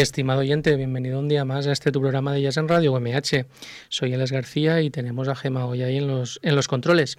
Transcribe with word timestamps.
Estimado 0.00 0.40
oyente, 0.40 0.76
bienvenido 0.76 1.18
un 1.18 1.28
día 1.28 1.44
más 1.44 1.66
a 1.66 1.72
este 1.72 1.92
tu 1.92 2.00
programa 2.00 2.32
de 2.32 2.40
Jazz 2.40 2.56
en 2.56 2.68
Radio 2.68 2.94
UMH. 2.94 3.44
Soy 3.90 4.14
Eles 4.14 4.32
García 4.32 4.80
y 4.80 4.88
tenemos 4.88 5.28
a 5.28 5.36
Gema 5.36 5.66
hoy 5.66 5.82
ahí 5.82 5.98
en 5.98 6.06
los, 6.06 6.40
en 6.42 6.56
los 6.56 6.68
controles. 6.68 7.18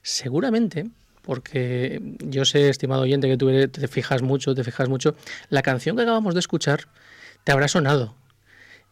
Seguramente, 0.00 0.86
porque 1.20 2.00
yo 2.20 2.46
sé, 2.46 2.70
estimado 2.70 3.02
oyente, 3.02 3.28
que 3.28 3.36
tú 3.36 3.50
te 3.68 3.88
fijas 3.88 4.22
mucho, 4.22 4.54
te 4.54 4.64
fijas 4.64 4.88
mucho, 4.88 5.14
la 5.50 5.60
canción 5.60 5.96
que 5.96 6.02
acabamos 6.02 6.32
de 6.32 6.40
escuchar 6.40 6.88
te 7.44 7.52
habrá 7.52 7.68
sonado. 7.68 8.14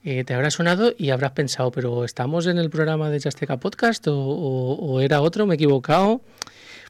Eh, 0.05 0.25
te 0.25 0.35
habrá 0.35 0.51
sonado 0.51 0.93
y 0.99 1.09
habrás 1.09 1.33
pensado, 1.33 1.71
pero 1.71 2.05
¿estamos 2.05 2.47
en 2.47 2.59
el 2.59 2.69
programa 2.69 3.09
de 3.09 3.19
Jasteca 3.19 3.57
Podcast 3.57 4.05
o, 4.09 5.01
era 5.01 5.23
otro? 5.23 5.47
¿Me 5.47 5.55
he 5.55 5.57
equivocado? 5.57 6.21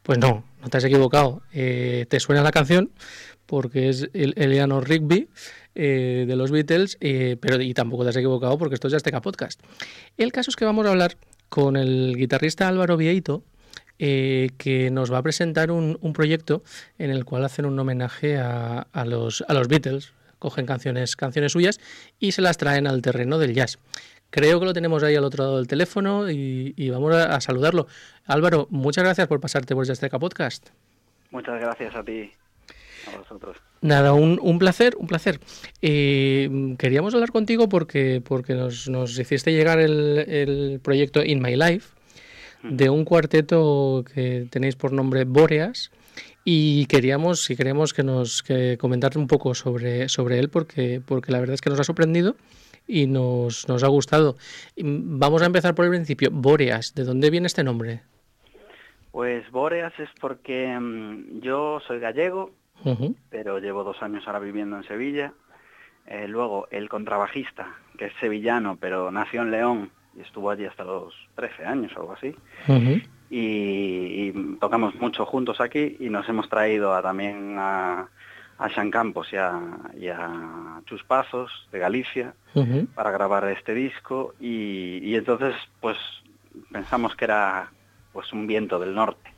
Pues 0.02 0.18
no, 0.18 0.44
no 0.60 0.68
te 0.68 0.78
has 0.78 0.84
equivocado. 0.84 1.42
Eh, 1.52 2.06
te 2.08 2.20
suena 2.20 2.42
la 2.42 2.50
canción 2.50 2.90
porque 3.46 3.88
es 3.88 4.08
el 4.14 4.34
Eleanor 4.36 4.88
Rigby 4.88 5.28
eh, 5.74 6.24
de 6.26 6.36
los 6.36 6.50
Beatles, 6.50 6.96
pero 7.00 7.60
y 7.60 7.74
tampoco 7.74 8.04
te 8.04 8.10
has 8.10 8.16
equivocado 8.16 8.56
porque 8.58 8.74
esto 8.74 8.88
es 8.88 8.94
Jasteca 8.94 9.20
Podcast. 9.20 9.60
El 10.16 10.32
caso 10.32 10.50
es 10.50 10.56
que 10.56 10.64
vamos 10.64 10.86
a 10.86 10.90
hablar 10.90 11.16
con 11.48 11.76
el 11.76 12.14
guitarrista 12.16 12.68
Álvaro 12.68 12.96
Vieito, 12.96 13.44
que 13.98 14.88
nos 14.90 15.12
va 15.12 15.18
a 15.18 15.22
presentar 15.22 15.70
un, 15.70 15.96
proyecto 16.12 16.64
en 16.98 17.10
el 17.10 17.24
cual 17.24 17.44
hacen 17.44 17.66
un 17.66 17.78
homenaje 17.78 18.38
a, 18.38 19.04
los, 19.04 19.44
a 19.46 19.54
los 19.54 19.68
Beatles, 19.68 20.12
cogen 20.42 20.66
canciones, 20.66 21.14
canciones 21.14 21.52
suyas 21.52 21.78
y 22.18 22.32
se 22.32 22.42
las 22.42 22.56
traen 22.56 22.88
al 22.88 23.00
terreno 23.00 23.38
del 23.38 23.54
jazz. 23.54 23.78
Creo 24.32 24.58
que 24.60 24.64
lo 24.64 24.72
tenemos 24.72 25.02
ahí 25.02 25.14
al 25.14 25.24
otro 25.24 25.44
lado 25.44 25.56
del 25.58 25.66
teléfono 25.66 26.30
y, 26.30 26.88
vamos 26.88 27.14
a, 27.14 27.38
saludarlo. 27.42 27.86
Álvaro, 28.24 28.66
muchas 28.70 29.04
gracias 29.04 29.28
por 29.28 29.40
pasarte 29.40 29.74
por 29.74 29.86
Jazzteca 29.86 30.18
Podcast. 30.18 30.70
Muchas 31.30 31.60
gracias 31.60 31.94
a 31.94 32.02
ti, 32.02 32.32
a 33.12 33.18
vosotros. 33.18 33.58
Nada, 33.82 34.14
un, 34.14 34.58
placer, 34.58 34.96
un 34.96 35.06
placer. 35.06 35.38
Eh, 35.82 36.74
queríamos 36.78 37.12
hablar 37.12 37.30
contigo 37.30 37.68
porque, 37.68 38.22
porque 38.26 38.54
nos, 38.54 38.88
nos 38.88 39.18
hiciste 39.18 39.52
llegar 39.52 39.78
el, 39.78 40.24
el, 40.26 40.80
proyecto 40.82 41.22
In 41.22 41.42
My 41.42 41.54
Life 41.54 41.90
de 42.62 42.88
un 42.88 43.04
cuarteto 43.04 44.02
que 44.14 44.46
tenéis 44.50 44.76
por 44.76 44.94
nombre 44.94 45.24
Boreas 45.24 45.90
y 46.42 46.86
queríamos, 46.86 47.44
si 47.44 47.54
queremos 47.54 47.92
que 47.92 48.02
nos 48.02 48.42
que 48.42 48.78
comentar 48.78 49.18
un 49.18 49.26
poco 49.26 49.54
sobre, 49.54 50.08
sobre 50.08 50.38
él, 50.38 50.48
porque, 50.48 51.02
porque 51.04 51.32
la 51.32 51.40
verdad 51.40 51.52
es 51.52 51.60
que 51.60 51.68
nos 51.68 51.80
ha 51.80 51.84
sorprendido 51.84 52.34
y 52.86 53.06
nos, 53.06 53.68
nos 53.68 53.82
ha 53.82 53.88
gustado. 53.88 54.36
Vamos 54.76 55.42
a 55.42 55.46
empezar 55.46 55.74
por 55.74 55.84
el 55.84 55.90
principio. 55.90 56.30
Boreas, 56.32 56.94
¿de 56.94 57.04
dónde 57.04 57.30
viene 57.30 57.46
este 57.46 57.64
nombre? 57.64 58.02
Pues 59.10 59.50
Boreas 59.50 59.92
es 59.98 60.08
porque 60.20 60.78
mm, 60.78 61.40
yo 61.40 61.80
soy 61.86 62.00
gallego, 62.00 62.50
pero 63.30 63.58
llevo 63.58 63.84
dos 63.84 64.02
años 64.02 64.24
ahora 64.26 64.38
viviendo 64.38 64.76
en 64.76 64.84
Sevilla. 64.84 65.32
Eh, 66.06 66.26
luego 66.26 66.66
el 66.70 66.88
contrabajista, 66.88 67.76
que 67.96 68.06
es 68.06 68.12
sevillano, 68.20 68.76
pero 68.80 69.10
nació 69.12 69.42
en 69.42 69.50
León 69.50 69.90
y 70.16 70.20
estuvo 70.20 70.50
allí 70.50 70.64
hasta 70.64 70.84
los 70.84 71.14
13 71.36 71.64
años 71.64 71.92
o 71.96 72.00
algo 72.00 72.12
así 72.12 72.34
y, 73.32 74.32
tocamos 74.60 74.94
mucho 74.96 75.24
juntos 75.24 75.60
aquí 75.60 75.96
y 75.98 76.10
nos 76.10 76.28
hemos 76.28 76.48
traído 76.50 76.94
a, 76.94 77.00
también 77.00 77.56
a, 77.58 78.08
a 78.62 78.68
Sean 78.72 78.92
Campos 78.92 79.26
y 79.32 79.36
a, 79.36 79.60
y 79.98 80.06
a 80.08 80.80
Chus 80.86 81.02
Pazos 81.02 81.50
de 81.72 81.80
Galicia 81.80 82.34
para 82.94 83.10
grabar 83.10 83.48
este 83.48 83.74
disco 83.74 84.34
y, 84.40 85.16
entonces 85.16 85.54
pues 85.80 85.96
pensamos 86.70 87.16
que 87.16 87.24
era 87.24 87.72
pues 88.12 88.32
un 88.32 88.46
viento 88.46 88.78
del 88.78 88.94
norte. 88.94 89.30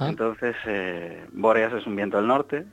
Entonces 0.00 0.54
eh, 0.66 1.26
Boreas 1.32 1.72
es 1.72 1.86
un 1.86 1.96
viento 1.96 2.18
del 2.18 2.28
norte 2.28 2.64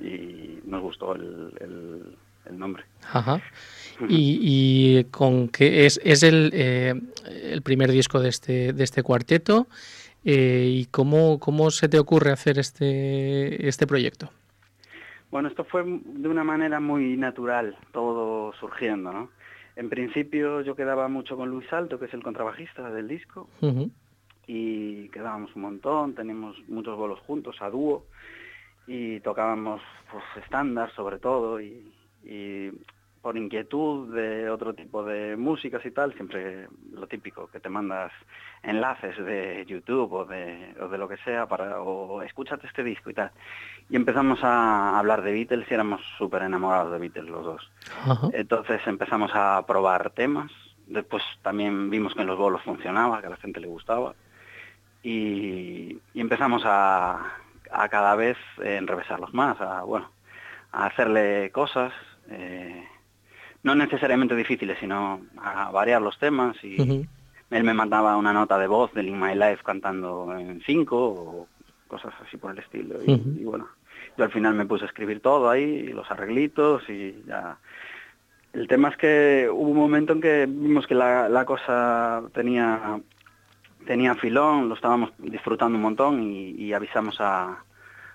y 0.00 0.58
nos 0.64 0.82
gustó 0.82 1.14
el, 1.14 1.52
el, 1.60 2.58
nombre. 2.58 2.84
Y, 4.08 5.04
con 5.04 5.48
qué 5.48 5.86
es, 5.86 6.00
es 6.02 6.22
el, 6.22 6.50
eh, 6.52 7.00
el, 7.24 7.62
primer 7.62 7.92
disco 7.92 8.18
de 8.18 8.28
este, 8.28 8.72
de 8.72 8.84
este 8.84 9.02
cuarteto. 9.02 9.68
Eh, 10.24 10.66
¿Y 10.68 10.86
cómo, 10.86 11.38
cómo 11.38 11.70
se 11.70 11.88
te 11.88 11.98
ocurre 11.98 12.32
hacer 12.32 12.58
este, 12.58 13.68
este 13.68 13.86
proyecto? 13.86 14.30
Bueno, 15.32 15.48
esto 15.48 15.64
fue 15.64 15.82
de 15.82 16.28
una 16.28 16.44
manera 16.44 16.78
muy 16.78 17.16
natural, 17.16 17.74
todo 17.90 18.52
surgiendo, 18.60 19.10
¿no? 19.12 19.30
En 19.76 19.88
principio 19.88 20.60
yo 20.60 20.76
quedaba 20.76 21.08
mucho 21.08 21.38
con 21.38 21.48
Luis 21.48 21.72
Alto, 21.72 21.98
que 21.98 22.04
es 22.04 22.12
el 22.12 22.22
contrabajista 22.22 22.90
del 22.90 23.08
disco, 23.08 23.48
y 24.46 25.08
quedábamos 25.08 25.56
un 25.56 25.62
montón, 25.62 26.14
teníamos 26.14 26.56
muchos 26.68 26.98
bolos 26.98 27.18
juntos, 27.20 27.56
a 27.62 27.70
dúo, 27.70 28.04
y 28.86 29.20
tocábamos 29.20 29.80
pues, 30.10 30.22
estándar 30.44 30.92
sobre 30.94 31.18
todo, 31.18 31.62
y, 31.62 31.90
y 32.24 32.70
por 33.22 33.36
inquietud 33.36 34.12
de 34.12 34.50
otro 34.50 34.74
tipo 34.74 35.04
de 35.04 35.36
músicas 35.36 35.86
y 35.86 35.92
tal, 35.92 36.12
siempre 36.14 36.66
lo 36.92 37.06
típico, 37.06 37.46
que 37.46 37.60
te 37.60 37.68
mandas 37.68 38.10
enlaces 38.64 39.16
de 39.24 39.64
YouTube 39.66 40.12
o 40.12 40.24
de, 40.24 40.74
o 40.80 40.88
de 40.88 40.98
lo 40.98 41.08
que 41.08 41.16
sea 41.18 41.46
para, 41.46 41.80
o 41.80 42.20
escúchate 42.22 42.66
este 42.66 42.82
disco 42.82 43.10
y 43.10 43.14
tal. 43.14 43.30
Y 43.88 43.94
empezamos 43.94 44.42
a 44.42 44.98
hablar 44.98 45.22
de 45.22 45.32
Beatles 45.32 45.70
y 45.70 45.74
éramos 45.74 46.00
súper 46.18 46.42
enamorados 46.42 46.92
de 46.92 46.98
Beatles 46.98 47.30
los 47.30 47.44
dos. 47.44 47.70
Entonces 48.32 48.80
empezamos 48.86 49.30
a 49.34 49.64
probar 49.68 50.10
temas, 50.10 50.50
después 50.88 51.22
también 51.42 51.90
vimos 51.90 52.14
que 52.14 52.22
en 52.22 52.26
los 52.26 52.38
bolos 52.38 52.62
funcionaba, 52.62 53.20
que 53.20 53.28
a 53.28 53.30
la 53.30 53.36
gente 53.36 53.60
le 53.60 53.68
gustaba. 53.68 54.14
Y, 55.04 55.98
empezamos 56.14 56.62
a, 56.64 57.36
a 57.70 57.88
cada 57.88 58.16
vez 58.16 58.36
enrevesarlos 58.60 59.32
más, 59.32 59.60
a, 59.60 59.82
bueno, 59.84 60.10
a 60.72 60.86
hacerle 60.86 61.50
cosas. 61.52 61.92
Eh, 62.28 62.88
no 63.62 63.74
necesariamente 63.74 64.34
difíciles, 64.34 64.78
sino 64.80 65.20
a 65.38 65.70
variar 65.70 66.02
los 66.02 66.18
temas 66.18 66.56
y 66.62 67.06
él 67.50 67.64
me 67.64 67.74
mandaba 67.74 68.16
una 68.16 68.32
nota 68.32 68.58
de 68.58 68.66
voz 68.66 68.92
del 68.94 69.08
In 69.08 69.20
My 69.20 69.34
Life 69.34 69.62
cantando 69.64 70.36
en 70.36 70.60
cinco 70.64 70.96
o 70.98 71.48
cosas 71.86 72.14
así 72.26 72.36
por 72.38 72.52
el 72.52 72.58
estilo. 72.58 72.96
Y, 73.04 73.44
bueno, 73.44 73.68
yo 74.16 74.24
al 74.24 74.32
final 74.32 74.54
me 74.54 74.66
puse 74.66 74.84
a 74.84 74.88
escribir 74.88 75.20
todo 75.20 75.50
ahí, 75.50 75.88
los 75.88 76.10
arreglitos 76.10 76.88
y 76.88 77.22
ya. 77.26 77.58
El 78.52 78.68
tema 78.68 78.88
es 78.88 78.96
que 78.96 79.48
hubo 79.50 79.70
un 79.70 79.76
momento 79.76 80.12
en 80.12 80.20
que 80.20 80.46
vimos 80.46 80.86
que 80.86 80.94
la, 80.94 81.44
cosa 81.46 82.22
tenía 82.34 83.00
tenía 83.86 84.14
filón, 84.14 84.68
lo 84.68 84.74
estábamos 84.74 85.12
disfrutando 85.18 85.76
un 85.76 85.82
montón 85.82 86.22
y 86.22 86.72
avisamos 86.72 87.16
a, 87.20 87.64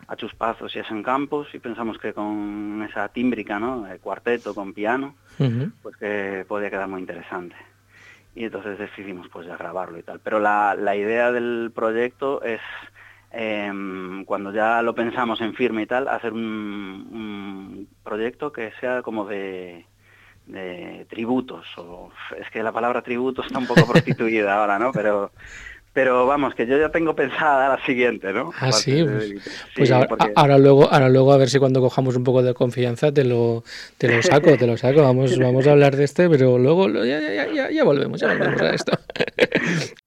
a 0.08 0.16
Chuspazos 0.16 0.76
y 0.76 0.80
a 0.80 0.88
San 0.88 1.04
Campos 1.04 1.48
y 1.54 1.60
pensamos 1.60 1.98
que 1.98 2.14
con 2.14 2.86
esa 2.90 3.10
tímbrica, 3.10 3.60
¿no? 3.60 3.86
El 3.88 4.00
cuarteto 4.00 4.56
con 4.56 4.74
piano, 4.74 5.16
pues 5.82 5.98
que 5.98 6.46
podía 6.48 6.70
quedar 6.70 6.88
muy 6.88 7.02
interesante. 7.02 7.56
Y 8.34 8.46
entonces 8.46 8.78
decidimos 8.78 9.28
pues 9.30 9.48
ya 9.48 9.58
grabarlo 9.58 9.98
y 9.98 10.04
tal. 10.04 10.20
Pero 10.20 10.40
la, 10.40 10.76
la 10.76 10.96
idea 10.96 11.32
del 11.32 11.72
proyecto 11.74 12.42
es, 12.44 12.62
em, 13.32 14.24
cuando 14.26 14.54
ya 14.54 14.82
lo 14.82 14.96
pensamos 14.96 15.42
en 15.42 15.56
firme 15.56 15.82
y 15.82 15.88
tal, 15.88 16.08
hacer 16.08 16.34
un, 16.34 16.42
un 16.42 17.88
proyecto 18.04 18.52
que 18.52 18.72
sea 18.80 19.02
como 19.02 19.26
de, 19.26 19.86
de 20.46 21.06
tributos. 21.10 21.66
O, 21.78 22.12
es 22.38 22.50
que 22.50 22.64
la 22.64 22.72
palabra 22.72 23.02
tributo 23.02 23.42
está 23.42 23.60
un 23.60 23.68
poco 23.68 23.86
prostituida 23.92 24.56
ahora, 24.56 24.80
¿no? 24.80 24.92
Pero 24.92 25.32
pero 25.98 26.27
vamos, 26.27 26.54
que 26.54 26.68
yo 26.68 26.77
ya 26.77 26.89
tengo 26.89 27.16
pensada 27.16 27.70
la 27.70 27.84
siguiente, 27.84 28.32
¿no? 28.32 28.51
Ah, 28.60 28.72
sí, 28.72 29.04
pues, 29.04 29.34
pues 29.75 29.92
ahora, 30.36 30.60
luego, 30.60 30.88
ahora 30.94 31.10
luego 31.10 31.34
a 31.34 31.38
ver 31.38 31.50
si 31.50 31.58
cuando 31.58 31.82
cojamos 31.82 32.16
un 32.16 32.24
poco 32.24 32.44
de 32.44 32.54
confianza 32.54 33.12
te 33.12 33.24
lo, 33.24 33.63
te 33.98 34.08
lo 34.08 34.22
saco, 34.22 34.56
te 34.58 34.68
lo 34.68 34.77
saco. 34.77 35.01
Vamos, 35.01 35.36
vamos 35.39 35.66
a 35.66 35.72
hablar 35.72 35.96
de 35.96 36.04
este, 36.04 36.30
pero 36.30 36.60
luego 36.60 36.88
ya, 37.04 37.20
ya, 37.20 37.51
ya, 37.51 37.72
ya 37.72 37.84
volvemos, 37.84 38.22
ya 38.22 38.27
volvemos 38.27 38.62
a 38.62 38.75
esto. 38.75 38.92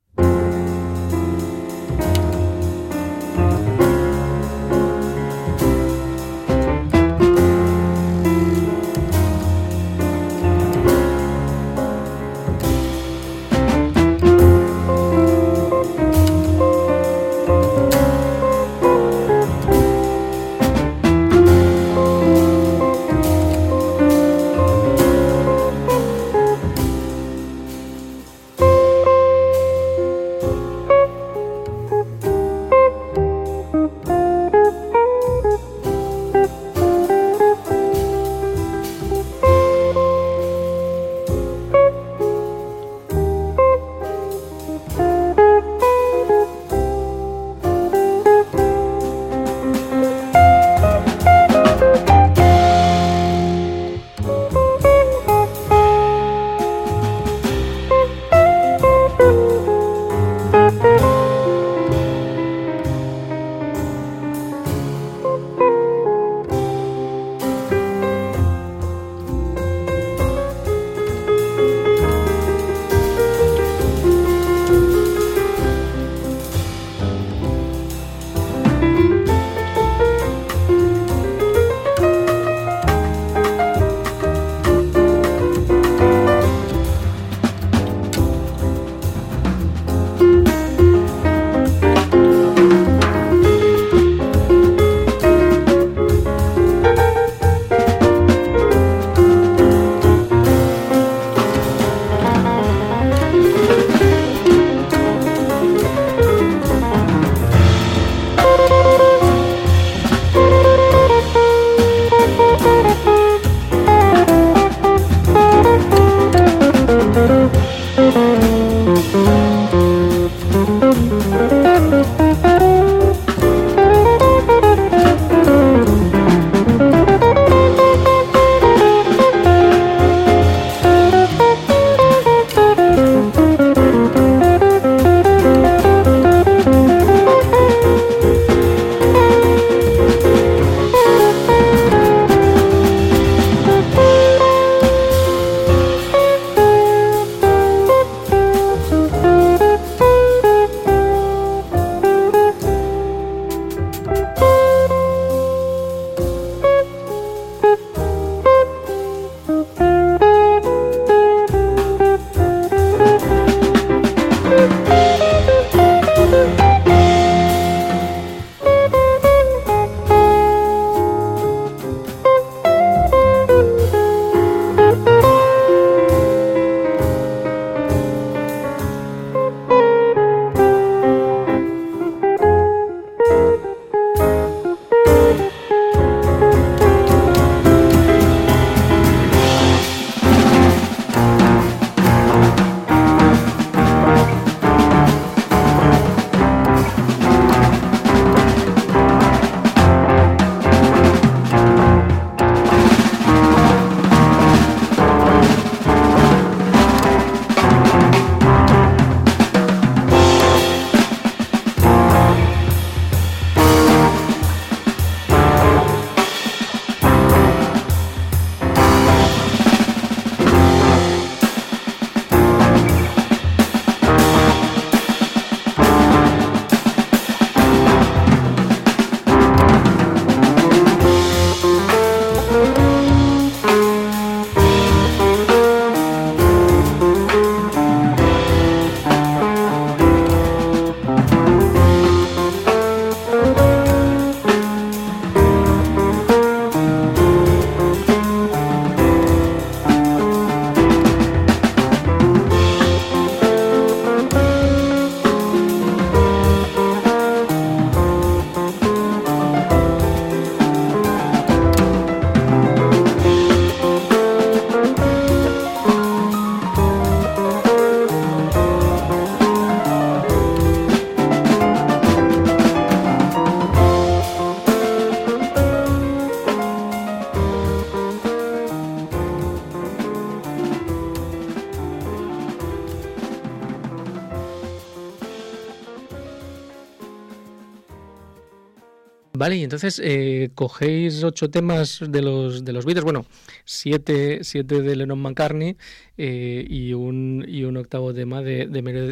Vale, 289.41 289.57
y 289.57 289.65
entonces 289.65 289.99
eh, 290.05 290.51
cogéis 290.55 291.25
ocho 291.25 291.49
temas 291.49 292.05
de 292.07 292.21
los 292.21 292.63
de 292.63 292.75
los 292.75 292.85
Beatles, 292.85 293.05
bueno, 293.05 293.25
siete, 293.65 294.45
siete 294.45 294.83
de 294.83 294.95
Lennon 294.95 295.19
McCartney 295.19 295.79
eh, 296.19 296.67
y, 296.69 296.93
un, 296.93 297.47
y 297.49 297.65
un 297.65 297.79
octavo 297.79 298.13
tema 298.13 298.43
de, 298.43 298.67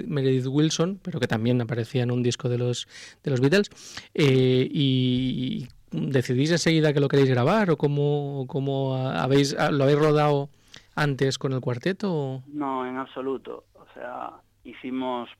Meredith 0.06 0.46
Wilson, 0.46 1.00
pero 1.02 1.18
que 1.18 1.26
también 1.26 1.58
aparecía 1.62 2.02
en 2.02 2.10
un 2.10 2.22
disco 2.22 2.50
de 2.50 2.58
los 2.58 2.86
de 3.24 3.30
los 3.30 3.40
Beatles. 3.40 3.70
Eh, 4.12 4.68
y, 4.70 5.68
¿Decidís 5.92 6.50
enseguida 6.50 6.92
que 6.92 7.00
lo 7.00 7.08
queréis 7.08 7.30
grabar 7.30 7.70
o 7.70 7.78
cómo, 7.78 8.44
cómo 8.48 8.96
habéis, 8.96 9.56
lo 9.72 9.84
habéis 9.84 9.98
rodado 9.98 10.50
antes 10.94 11.38
con 11.38 11.54
el 11.54 11.62
cuarteto? 11.62 12.42
No, 12.48 12.86
en 12.86 12.98
absoluto. 12.98 13.64
O 13.72 13.86
sea, 13.94 14.32
hicimos, 14.62 15.30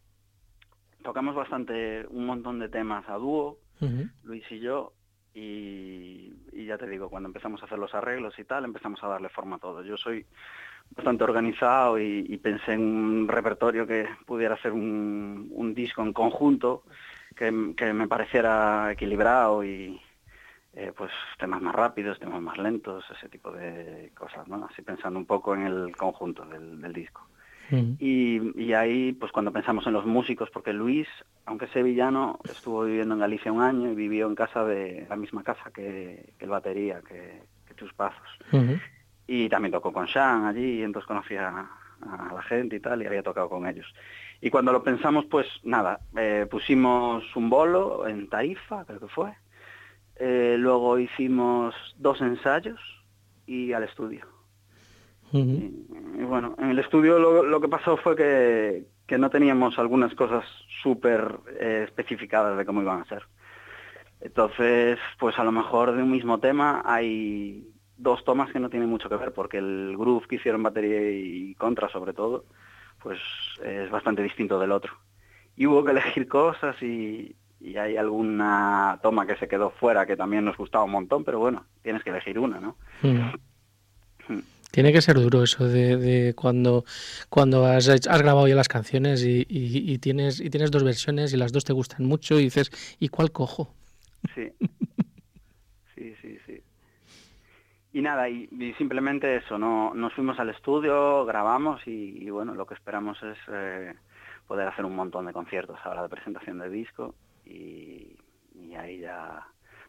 tocamos 1.05 1.35
bastante, 1.35 2.07
un 2.09 2.25
montón 2.25 2.59
de 2.59 2.71
temas 2.71 3.07
a 3.11 3.17
dúo, 3.19 3.59
Luis 4.25 4.45
y 4.51 4.61
yo, 4.61 4.93
y, 5.35 6.33
ya 6.67 6.77
te 6.79 6.89
digo, 6.89 7.09
cuando 7.09 7.29
empezamos 7.29 7.63
a 7.63 7.67
hacer 7.67 7.79
los 7.79 7.95
arreglos 7.95 8.39
y 8.39 8.45
tal, 8.45 8.65
empezamos 8.65 9.03
a 9.03 9.09
darle 9.09 9.29
forma 9.29 9.57
a 9.57 9.59
todo. 9.61 9.83
Yo 9.83 9.97
soy 9.97 10.27
bastante 10.91 11.25
organizado 11.25 11.99
y, 11.99 12.37
pensé 12.39 12.73
en 12.73 12.81
un 12.81 13.29
repertorio 13.29 13.87
que 13.87 14.09
pudiera 14.27 14.57
ser 14.61 14.73
un, 14.73 15.73
disco 15.75 16.03
en 16.03 16.13
conjunto 16.13 16.83
que, 17.37 17.75
que, 17.77 17.93
me 17.93 18.09
pareciera 18.09 18.91
equilibrado 18.91 19.65
y 19.65 20.01
eh, 20.73 20.93
pues 20.97 21.13
temas 21.39 21.63
más 21.63 21.75
rápidos, 21.75 22.19
temas 22.19 22.43
más 22.43 22.59
lentos, 22.59 23.05
ese 23.11 23.29
tipo 23.29 23.53
de 23.53 24.11
cosas, 24.15 24.49
¿no? 24.49 24.67
Así 24.71 24.83
pensando 24.83 25.19
un 25.19 25.27
poco 25.27 25.55
en 25.55 25.67
el 25.67 25.97
conjunto 25.97 26.45
del 26.45 26.93
disco. 26.93 27.29
Y, 27.71 28.73
ahí, 28.73 29.13
pues 29.13 29.33
cuando 29.33 29.53
pensamos 29.53 29.87
en 29.87 29.93
los 29.93 30.07
músicos, 30.07 30.51
porque 30.51 30.73
Luis, 30.73 31.09
aunque 31.45 31.67
es 31.67 31.71
sevillano, 31.73 32.39
estuvo 32.45 32.85
viviendo 32.85 33.15
en 33.15 33.21
Galicia 33.21 33.53
un 33.53 33.63
año 33.63 33.93
y 33.93 33.95
vivió 33.95 34.27
en 34.27 34.35
casa 34.35 34.65
de 34.65 35.07
la 35.09 35.17
misma 35.17 35.43
casa 35.43 35.71
que, 35.75 36.33
el 36.39 36.49
batería, 36.49 37.01
que, 37.07 37.43
tus 37.77 37.93
pasos. 37.95 38.27
Y 39.27 39.49
también 39.49 39.71
tocó 39.71 39.93
con 39.93 40.09
Sean 40.09 40.47
allí, 40.47 40.81
y 40.81 40.83
entonces 40.83 41.07
conocía 41.07 41.69
a, 42.01 42.35
la 42.35 42.43
gente 42.43 42.77
y 42.77 42.81
tal, 42.81 43.03
y 43.03 43.07
había 43.07 43.23
tocado 43.23 43.49
con 43.49 43.67
ellos. 43.67 43.87
Y 44.41 44.51
cuando 44.51 44.73
lo 44.73 44.83
pensamos, 44.83 45.27
pues 45.27 45.47
nada, 45.63 46.01
eh, 46.17 46.47
pusimos 46.51 47.25
un 47.37 47.51
bolo 47.51 48.09
en 48.09 48.29
Tarifa, 48.29 48.85
creo 48.85 49.01
que 49.01 49.09
fue. 49.09 49.33
Eh, 50.17 50.57
luego 50.59 50.99
hicimos 50.99 51.75
dos 51.99 52.21
ensayos 52.21 52.81
y 53.47 53.73
al 53.73 53.85
estudio 53.85 54.38
y, 55.33 56.25
bueno, 56.25 56.55
en 56.59 56.71
el 56.71 56.79
estudio 56.79 57.19
lo, 57.19 57.61
que 57.61 57.69
pasó 57.69 57.97
fue 57.97 58.17
que, 58.17 59.19
no 59.19 59.31
teníamos 59.31 59.79
algunas 59.79 60.15
cosas 60.15 60.45
súper 60.83 61.39
eh, 61.59 61.85
especificadas 61.87 62.57
de 62.57 62.65
cómo 62.65 62.83
iban 62.83 63.01
a 63.01 63.05
ser. 63.07 63.25
Entonces, 64.21 64.99
pues 65.19 65.39
a 65.39 65.45
lo 65.45 65.53
mejor 65.53 65.93
de 65.95 66.03
un 66.03 66.11
mismo 66.11 66.39
tema 66.39 66.83
hay 66.85 67.69
dos 67.97 68.25
tomas 68.25 68.51
que 68.51 68.61
no 68.61 68.71
tienen 68.71 68.89
mucho 68.89 69.09
que 69.09 69.17
ver, 69.17 69.33
porque 69.33 69.59
el 69.59 69.97
groove 69.97 70.27
que 70.27 70.37
hicieron 70.37 70.63
batería 70.63 71.11
y 71.11 71.55
contra 71.55 71.89
sobre 71.89 72.13
todo, 72.13 72.45
pues 73.03 73.19
es 73.65 73.91
bastante 73.91 74.23
distinto 74.23 74.59
del 74.59 74.73
otro. 74.73 74.93
Y 75.57 75.67
hubo 75.67 75.85
que 75.85 75.93
elegir 75.93 76.29
cosas 76.29 76.81
y, 76.83 77.35
hay 77.77 77.97
alguna 77.97 79.01
toma 79.03 79.27
que 79.27 79.35
se 79.35 79.49
quedó 79.49 79.71
fuera 79.71 80.07
que 80.07 80.17
también 80.17 80.45
nos 80.45 80.57
gustaba 80.57 80.85
un 80.85 80.93
montón, 80.93 81.25
pero 81.25 81.41
bueno, 81.41 81.65
tienes 81.83 82.05
que 82.05 82.11
elegir 82.11 82.39
una, 82.39 82.61
¿no? 82.61 82.77
Tiene 84.71 84.93
que 84.93 85.01
ser 85.01 85.17
duro 85.17 85.43
eso 85.43 85.67
de, 85.67 86.35
cuando, 86.37 86.85
cuando 87.31 87.65
has, 87.65 87.89
grabado 88.07 88.47
ya 88.49 88.55
las 88.55 88.69
canciones 88.69 89.25
y, 89.25 89.99
tienes, 89.99 90.41
y 90.41 90.51
tienes 90.51 90.71
dos 90.71 90.85
versiones 90.85 91.33
y 91.33 91.37
las 91.37 91.53
dos 91.53 91.65
te 91.65 91.73
gustan 91.73 92.05
mucho 92.07 92.39
y 92.39 92.45
dices, 92.45 92.71
¿y 93.01 93.09
cuál 93.09 93.33
cojo? 93.33 93.75
Sí, 94.35 94.53
sí, 95.95 96.15
sí, 96.21 96.39
sí. 96.47 96.63
Y 97.95 98.03
nada, 98.03 98.29
y, 98.29 98.47
simplemente 98.77 99.37
eso, 99.37 99.59
no, 99.59 99.95
nos 99.95 100.13
fuimos 100.13 100.39
al 100.39 100.51
estudio, 100.51 101.25
grabamos 101.25 101.81
y, 101.87 102.29
bueno, 102.29 102.55
lo 102.55 102.67
que 102.67 102.75
esperamos 102.75 103.17
es 103.23 103.39
eh, 103.51 103.95
poder 104.47 104.69
hacer 104.69 104.85
un 104.85 104.95
montón 104.95 105.25
de 105.27 105.33
conciertos 105.33 105.79
ahora 105.83 106.03
de 106.03 106.09
presentación 106.11 106.59
de 106.59 106.69
disco 106.69 107.15
y 107.47 108.17
ahí 108.77 109.01
ya 109.01 109.47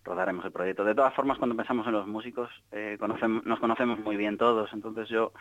rodaremos 0.09 0.43
el 0.43 0.51
proyecto. 0.51 0.83
De 0.83 0.95
todas 0.95 1.13
formas, 1.13 1.37
cuando 1.37 1.55
pensamos 1.55 1.85
en 1.85 1.93
los 1.93 2.07
músicos, 2.07 2.49
eh, 2.71 2.97
nos 2.99 3.59
conocemos 3.59 3.99
muy 3.99 4.17
bien 4.17 4.37
todos, 4.37 4.73
entonces 4.73 5.07
yo 5.07 5.31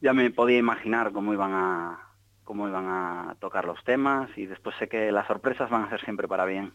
ya 0.00 0.14
me 0.14 0.30
podía 0.30 0.58
imaginar 0.58 1.12
cómo 1.12 1.32
iban 1.34 1.52
a 1.52 1.98
cómo 2.42 2.68
iban 2.68 2.86
a 2.86 3.36
tocar 3.40 3.64
los 3.64 3.82
temas 3.84 4.28
y 4.36 4.46
después 4.46 4.76
sé 4.78 4.88
que 4.88 5.10
las 5.12 5.26
sorpresas 5.26 5.70
van 5.70 5.84
a 5.84 5.90
ser 5.90 6.00
siempre 6.02 6.28
para 6.28 6.44
bien. 6.44 6.72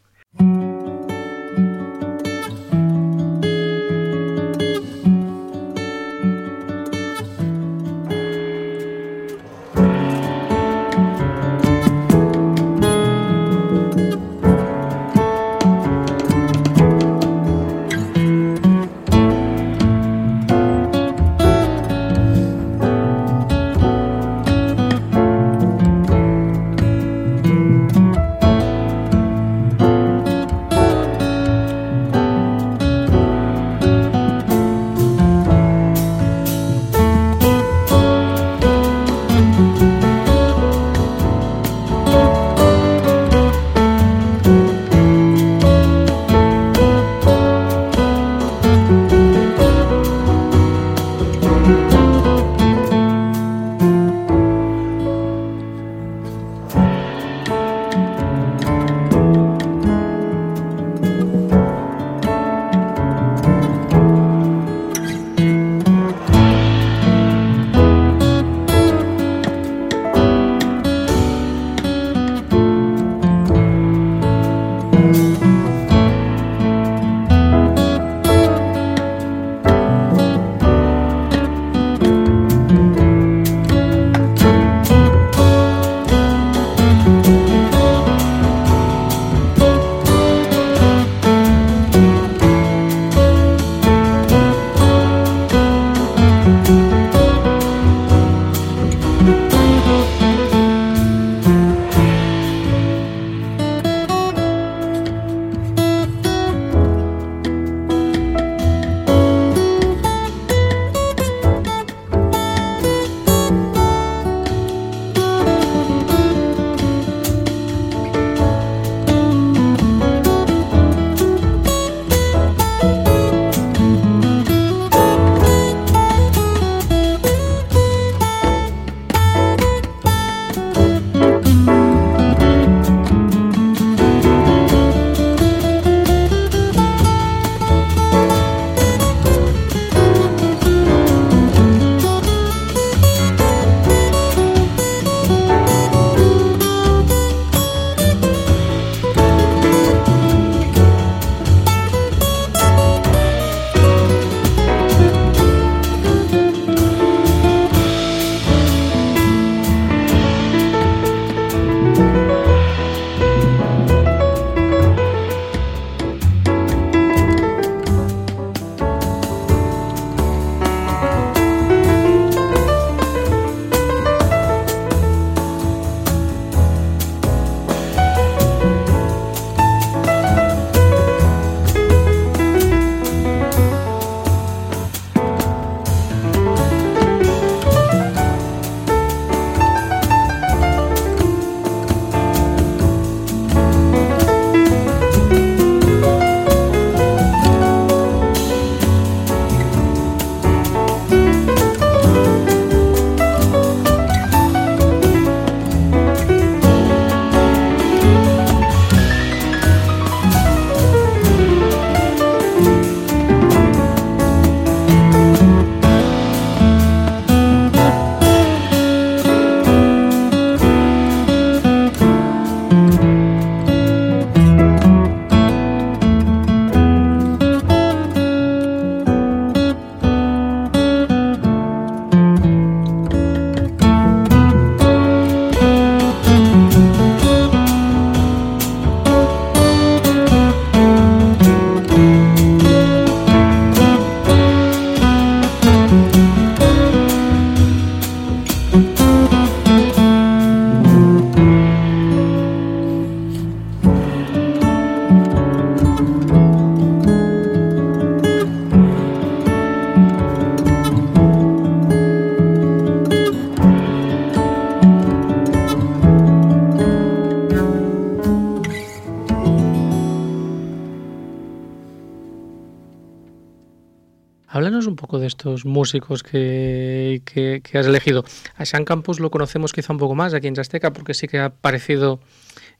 Háblanos 274.51 274.87
un 274.87 274.95
poco 274.95 275.19
de 275.19 275.27
estos 275.27 275.63
músicos 275.63 276.23
que, 276.23 277.21
que, 277.23 277.77
has 277.77 277.85
elegido. 277.85 278.23
A 278.57 278.65
Sean 278.65 278.83
Campos 278.83 279.19
lo 279.19 279.29
conocemos 279.29 279.73
quizá 279.73 279.93
un 279.93 279.99
poco 279.99 280.15
más 280.15 280.33
aquí 280.33 280.47
en 280.47 280.59
Azteca 280.59 280.91
porque 280.91 281.13
sí 281.13 281.27
que 281.27 281.37
ha 281.37 281.45
aparecido 281.45 282.19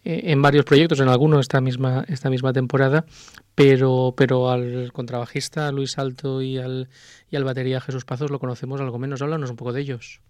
eh, 0.04 0.32
en 0.32 0.42
varios 0.42 0.66
proyectos, 0.66 1.00
en 1.00 1.10
algunos 1.10 1.42
esta 1.42 1.62
misma, 1.62 2.06
esta 2.08 2.32
misma 2.32 2.54
temporada, 2.54 3.06
pero, 3.54 4.16
pero 4.18 4.50
al 4.50 4.92
contrabajista 4.94 5.72
Luis 5.72 6.00
Alto 6.00 6.42
y 6.42 6.58
al, 6.58 6.88
y 7.30 7.36
al 7.36 7.44
batería 7.44 7.82
Jesús 7.82 8.04
Pazos 8.04 8.32
lo 8.32 8.40
conocemos 8.40 8.82
algo 8.82 8.98
menos. 8.98 9.22
Háblanos 9.22 9.52
un 9.52 9.58
poco 9.58 9.72
de 9.72 9.82
ellos. 9.82 10.22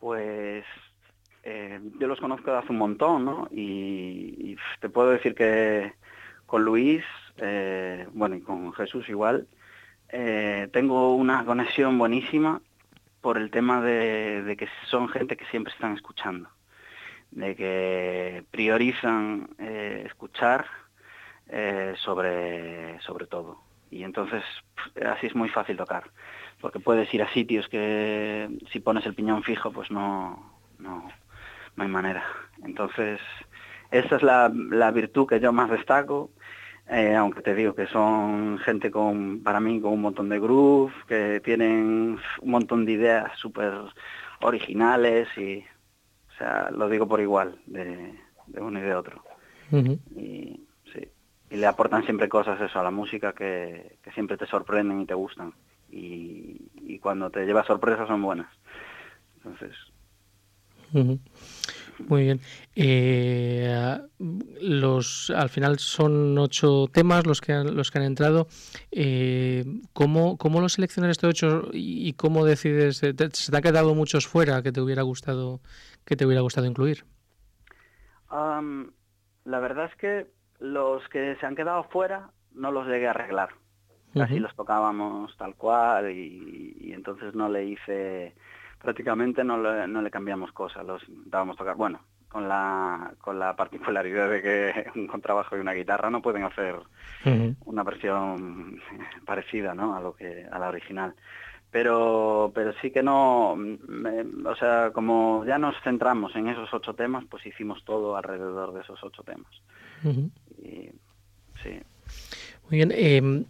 Pues 0.00 0.64
eh, 1.44 1.78
yo 2.00 2.08
los 2.08 2.18
conozco 2.18 2.50
de 2.50 2.58
hace 2.58 2.72
un 2.72 2.78
montón, 2.78 3.24
¿no? 3.24 3.48
Y, 3.52 4.56
te 4.80 4.88
puedo 4.88 5.10
decir 5.10 5.36
que 5.36 5.92
con 6.44 6.64
Luis, 6.64 7.04
eh, 7.36 8.08
bueno, 8.14 8.34
y 8.34 8.40
con 8.40 8.72
Jesús 8.72 9.08
igual, 9.08 9.46
eh, 10.08 10.68
tengo 10.72 11.14
una 11.14 11.44
conexión 11.44 11.98
buenísima 11.98 12.60
por 13.20 13.38
el 13.38 13.50
tema 13.50 13.80
de, 13.80 14.54
que 14.58 14.68
son 14.88 15.08
gente 15.08 15.36
que 15.36 15.46
siempre 15.46 15.72
están 15.72 15.94
escuchando, 15.94 16.48
de 17.32 17.56
que 17.56 18.44
priorizan 18.50 19.48
eh, 19.58 20.04
escuchar 20.06 20.66
eh, 21.48 21.94
sobre, 21.98 23.00
sobre 23.00 23.26
todo. 23.26 23.60
Y 23.90 24.04
entonces 24.04 24.42
así 25.04 25.26
es 25.26 25.34
muy 25.34 25.48
fácil 25.48 25.76
tocar, 25.76 26.10
porque 26.60 26.80
puedes 26.80 27.12
ir 27.12 27.22
a 27.22 27.32
sitios 27.32 27.68
que 27.68 28.48
si 28.70 28.80
pones 28.80 29.06
el 29.06 29.14
piñón 29.14 29.42
fijo 29.42 29.72
pues 29.72 29.90
no, 29.90 30.58
no, 30.78 31.08
no 31.74 31.82
hay 31.82 31.88
manera. 31.88 32.24
Entonces, 32.64 33.20
esa 33.90 34.16
es 34.16 34.22
la, 34.22 34.52
la 34.54 34.90
virtud 34.90 35.26
que 35.26 35.40
yo 35.40 35.52
más 35.52 35.70
destaco 35.70 36.30
eh, 36.88 37.14
aunque 37.14 37.42
te 37.42 37.54
digo 37.54 37.74
que 37.74 37.86
son 37.88 38.58
gente 38.58 38.90
con, 38.90 39.42
para 39.42 39.58
mí, 39.58 39.80
con 39.80 39.92
un 39.92 40.02
montón 40.02 40.28
de 40.28 40.38
groove, 40.38 40.92
que 41.08 41.40
tienen 41.44 42.18
un 42.40 42.50
montón 42.50 42.84
de 42.84 42.92
ideas 42.92 43.32
súper 43.38 43.72
originales 44.40 45.26
y, 45.36 45.58
o 45.58 46.38
sea, 46.38 46.70
lo 46.70 46.88
digo 46.88 47.08
por 47.08 47.20
igual, 47.20 47.58
de, 47.66 48.14
uno 48.58 48.78
y 48.78 48.82
de 48.82 48.94
otro. 48.94 49.22
Y 49.72 50.60
sí, 50.92 51.08
y 51.50 51.56
le 51.56 51.66
aportan 51.66 52.04
siempre 52.04 52.28
cosas 52.28 52.60
eso 52.60 52.78
a 52.78 52.84
la 52.84 52.92
música 52.92 53.32
que, 53.32 53.98
siempre 54.14 54.36
te 54.36 54.46
sorprenden 54.46 55.00
y 55.00 55.06
te 55.06 55.14
gustan. 55.14 55.54
Y, 55.90 56.70
y 56.82 56.98
cuando 57.00 57.30
te 57.30 57.44
llevas 57.46 57.66
sorpresas 57.66 58.06
son 58.06 58.22
buenas. 58.22 58.48
Entonces... 59.38 59.74
Muy 61.98 62.24
bien. 62.24 62.40
Eh, 62.74 63.98
los, 64.60 65.30
al 65.30 65.48
final 65.48 65.78
son 65.78 66.36
ocho 66.38 66.86
temas 66.92 67.26
los 67.26 67.40
que 67.40 67.52
han, 67.52 67.74
los 67.74 67.90
que 67.90 67.98
han 67.98 68.04
entrado. 68.04 68.46
Eh, 68.90 69.64
¿cómo, 69.92 70.36
¿Cómo 70.36 70.60
los 70.60 70.74
seleccionas 70.74 71.12
estos 71.12 71.30
ocho 71.30 71.68
y 71.72 72.12
cómo 72.14 72.44
decides? 72.44 72.98
¿Se 72.98 73.14
te, 73.14 73.24
han 73.24 73.62
quedado 73.62 73.94
muchos 73.94 74.26
fuera 74.26 74.62
que 74.62 74.72
te 74.72 74.80
hubiera 74.80 75.02
gustado 75.02 75.60
que 76.04 76.16
te 76.16 76.24
hubiera 76.24 76.42
gustado 76.42 76.66
incluir? 76.66 77.04
la 78.28 79.60
verdad 79.60 79.86
es 79.86 79.96
que 79.96 80.26
los 80.58 81.08
que 81.08 81.36
se 81.36 81.46
han 81.46 81.54
quedado 81.54 81.84
fuera 81.84 82.30
no 82.52 82.72
los 82.72 82.86
llegué 82.86 83.06
a 83.06 83.10
arreglar. 83.10 83.50
Así 84.14 84.38
los 84.38 84.54
tocábamos 84.56 85.36
tal 85.36 85.54
cual 85.54 86.10
y 86.10 86.92
entonces 86.92 87.34
no 87.34 87.48
le 87.48 87.66
hice 87.66 88.34
prácticamente 88.86 89.42
no 89.42 89.60
le, 89.60 89.88
no 89.88 90.00
le 90.00 90.12
cambiamos 90.12 90.52
cosas, 90.52 90.86
los 90.86 91.02
dábamos 91.08 91.56
tocar. 91.56 91.74
Bueno, 91.74 91.98
con 92.28 92.48
la, 92.48 93.14
con 93.20 93.36
la 93.36 93.56
particularidad 93.56 94.30
de 94.30 94.40
que 94.40 94.86
un 94.94 95.08
contrabajo 95.08 95.56
y 95.56 95.60
una 95.60 95.72
guitarra 95.72 96.08
no 96.08 96.22
pueden 96.22 96.44
hacer 96.44 96.76
una 97.64 97.82
versión 97.82 98.80
parecida 99.24 99.74
¿no? 99.74 99.96
a 99.96 100.00
lo 100.00 100.14
que 100.14 100.46
a 100.48 100.56
la 100.60 100.68
original. 100.68 101.16
Pero 101.68 102.52
pero 102.54 102.72
sí 102.80 102.92
que 102.92 103.02
no 103.02 103.54
o 103.54 104.56
sea 104.56 104.92
como 104.94 105.44
ya 105.44 105.58
nos 105.58 105.74
centramos 105.82 106.36
en 106.36 106.46
esos 106.46 106.72
ocho 106.72 106.94
temas 106.94 107.24
pues 107.28 107.44
hicimos 107.44 107.84
todo 107.84 108.16
alrededor 108.16 108.72
de 108.72 108.82
esos 108.82 109.02
ocho 109.02 109.24
temas. 109.24 109.50
Y, 110.62 110.90
sí. 111.60 111.80
Muy 112.70 112.76
bien 112.76 112.92
eh, 112.94 113.44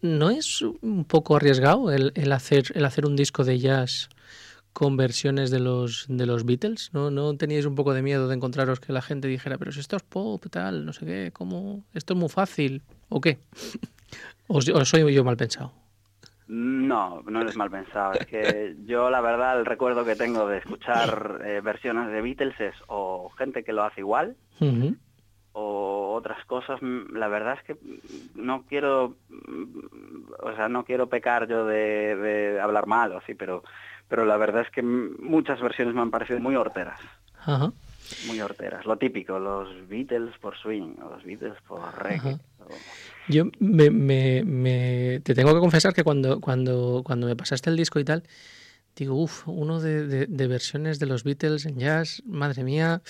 ¿No 0.00 0.30
es 0.30 0.62
un 0.62 1.04
poco 1.04 1.36
arriesgado 1.36 1.90
el, 1.90 2.12
el, 2.14 2.32
hacer, 2.32 2.64
el 2.74 2.84
hacer 2.84 3.04
un 3.04 3.16
disco 3.16 3.44
de 3.44 3.58
jazz 3.58 4.08
con 4.72 4.96
versiones 4.96 5.50
de 5.50 5.58
los, 5.58 6.06
de 6.08 6.24
los 6.24 6.44
Beatles? 6.44 6.90
¿No, 6.92 7.10
¿No 7.10 7.36
teníais 7.36 7.66
un 7.66 7.74
poco 7.74 7.94
de 7.94 8.02
miedo 8.02 8.28
de 8.28 8.36
encontraros 8.36 8.78
que 8.78 8.92
la 8.92 9.02
gente 9.02 9.26
dijera, 9.26 9.58
pero 9.58 9.72
si 9.72 9.80
esto 9.80 9.96
es 9.96 10.04
pop, 10.04 10.44
tal, 10.50 10.86
no 10.86 10.92
sé 10.92 11.04
qué, 11.04 11.30
¿cómo? 11.32 11.84
¿Esto 11.94 12.14
es 12.14 12.20
muy 12.20 12.28
fácil? 12.28 12.82
¿O 13.08 13.20
qué? 13.20 13.38
¿O, 14.46 14.60
soy 14.60 15.12
yo 15.12 15.24
mal 15.24 15.36
pensado? 15.36 15.72
No, 16.46 17.22
no 17.22 17.42
eres 17.42 17.56
mal 17.56 17.70
pensado. 17.70 18.12
Es 18.12 18.26
que 18.26 18.76
yo 18.86 19.10
la 19.10 19.20
verdad 19.20 19.58
el 19.58 19.66
recuerdo 19.66 20.04
que 20.04 20.14
tengo 20.14 20.46
de 20.46 20.58
escuchar 20.58 21.42
eh, 21.44 21.60
versiones 21.60 22.10
de 22.10 22.22
Beatles 22.22 22.58
es 22.60 22.74
o 22.86 23.30
gente 23.36 23.64
que 23.64 23.72
lo 23.72 23.82
hace 23.82 24.00
igual, 24.00 24.36
o 25.52 25.87
otras 26.18 26.44
cosas, 26.46 26.80
mm, 26.82 27.16
la 27.16 27.28
verdad 27.28 27.58
es 27.58 27.64
que 27.64 27.76
no 28.34 28.64
quiero, 28.68 29.16
mm, 29.28 30.32
o 30.40 30.54
sea, 30.54 30.68
no 30.68 30.84
quiero 30.84 31.08
pecar 31.08 31.48
yo 31.48 31.66
de, 31.66 32.58
hablar 32.62 32.86
mal 32.86 33.12
o 33.12 33.18
así, 33.18 33.34
pero, 33.34 33.62
pero 34.08 34.24
la 34.24 34.36
verdad 34.36 34.62
es 34.62 34.70
que 34.70 34.82
muchas 34.82 35.60
versiones 35.60 35.94
me 35.94 36.00
han 36.00 36.10
parecido 36.10 36.40
muy 36.40 36.56
horteras. 36.56 37.00
Muy 38.26 38.40
horteras, 38.40 38.84
lo 38.86 38.96
típico, 38.96 39.38
los 39.38 39.68
Beatles 39.88 40.36
por 40.38 40.56
swing, 40.56 40.96
o 41.02 41.10
los 41.10 41.24
Beatles 41.24 41.60
por 41.66 41.80
reggae. 42.02 42.38
Yo 43.28 43.44
me, 43.58 43.90
me, 43.90 44.42
me, 44.44 45.20
te 45.22 45.34
tengo 45.34 45.54
que 45.54 45.60
confesar 45.60 45.92
que 45.92 46.04
cuando, 46.04 46.40
cuando, 46.40 47.02
cuando 47.04 47.26
me 47.26 47.36
pasaste 47.36 47.70
el 47.70 47.76
disco 47.76 47.98
y 47.98 48.04
tal, 48.04 48.22
digo, 49.04 49.14
uff, 49.22 49.46
uno 49.46 49.80
de, 49.80 50.26
versiones 50.48 50.98
de 50.98 51.06
los 51.06 51.24
Beatles 51.24 51.66
en 51.66 51.78
jazz, 51.78 52.22
madre 52.26 52.64
mía, 52.64 53.02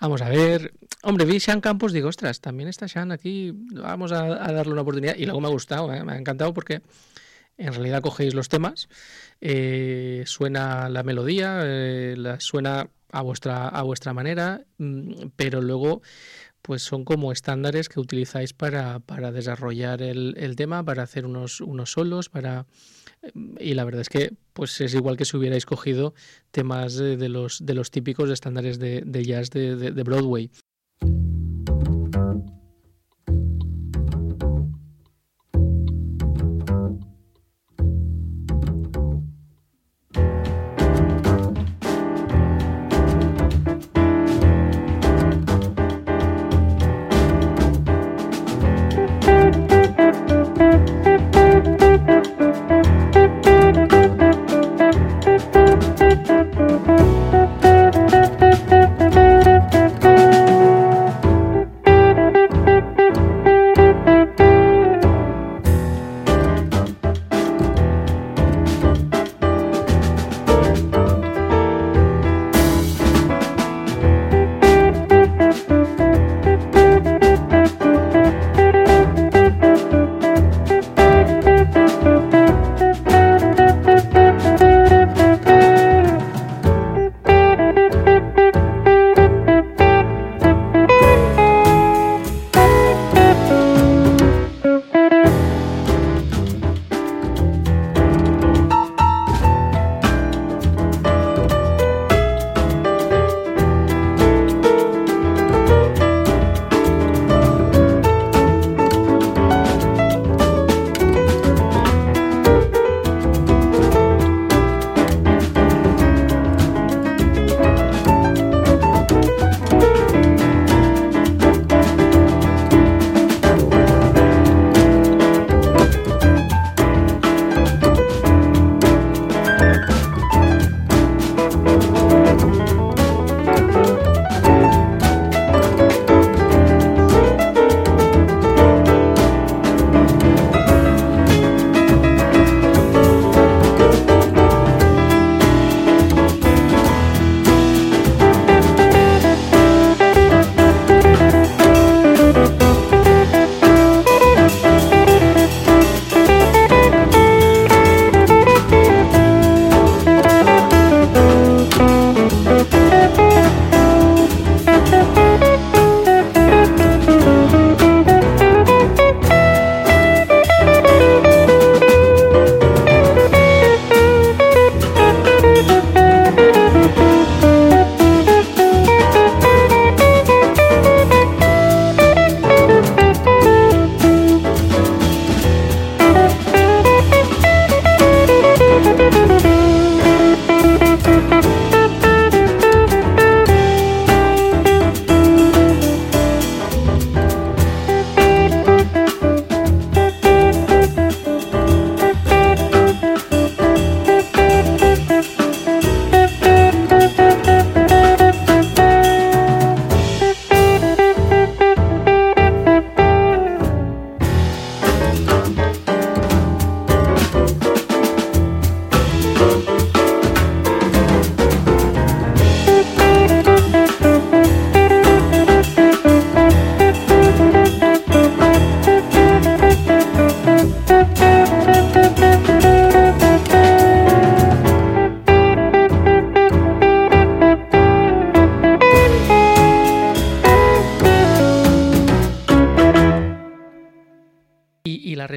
vamos 0.00 0.22
a 0.22 0.28
ver. 0.28 0.74
Hombre, 1.02 1.26
vi 1.26 1.40
Sean 1.40 1.60
Campos, 1.60 1.92
digo, 1.92 2.08
ostras, 2.08 2.40
también 2.40 2.68
está 2.68 2.88
Sean 2.88 3.12
aquí, 3.12 3.52
vamos 3.72 4.12
a, 4.12 4.24
darle 4.52 4.72
una 4.72 4.82
oportunidad. 4.82 5.16
Y 5.16 5.24
luego 5.24 5.40
me 5.40 5.48
ha 5.48 5.50
gustado, 5.50 5.92
¿eh? 5.92 6.04
me 6.04 6.12
ha 6.12 6.18
encantado 6.18 6.54
porque 6.54 6.82
en 7.56 7.72
realidad 7.72 8.02
cogéis 8.02 8.34
los 8.34 8.48
temas, 8.48 8.88
eh, 9.40 10.24
suena 10.26 10.88
la 10.88 11.02
melodía, 11.02 11.60
eh, 11.64 12.14
la, 12.16 12.40
suena 12.40 12.88
a 13.12 13.22
vuestra, 13.22 13.68
a 13.68 13.82
vuestra 13.82 14.12
manera, 14.12 14.64
mm, 14.78 15.28
pero 15.36 15.60
luego 15.60 16.02
pues 16.64 16.80
son 16.82 17.04
como 17.04 17.30
estándares 17.30 17.90
que 17.90 18.00
utilizáis 18.00 18.54
para, 18.54 18.98
para 18.98 19.32
desarrollar 19.32 20.00
el, 20.00 20.34
el, 20.38 20.56
tema, 20.56 20.82
para 20.82 21.02
hacer 21.02 21.26
unos, 21.26 21.60
unos 21.60 21.92
solos, 21.92 22.30
para 22.30 22.64
y 23.60 23.74
la 23.74 23.84
verdad 23.84 24.00
es 24.00 24.08
que 24.08 24.32
pues 24.54 24.80
es 24.80 24.94
igual 24.94 25.18
que 25.18 25.26
si 25.26 25.36
hubierais 25.36 25.66
cogido 25.66 26.14
temas 26.52 26.94
de, 26.94 27.28
los, 27.28 27.66
de 27.66 27.74
los 27.74 27.90
típicos 27.90 28.30
estándares 28.30 28.78
de, 28.78 29.02
de 29.04 29.24
jazz 29.24 29.50
de, 29.50 29.76
de 29.76 30.02
Broadway. 30.02 30.50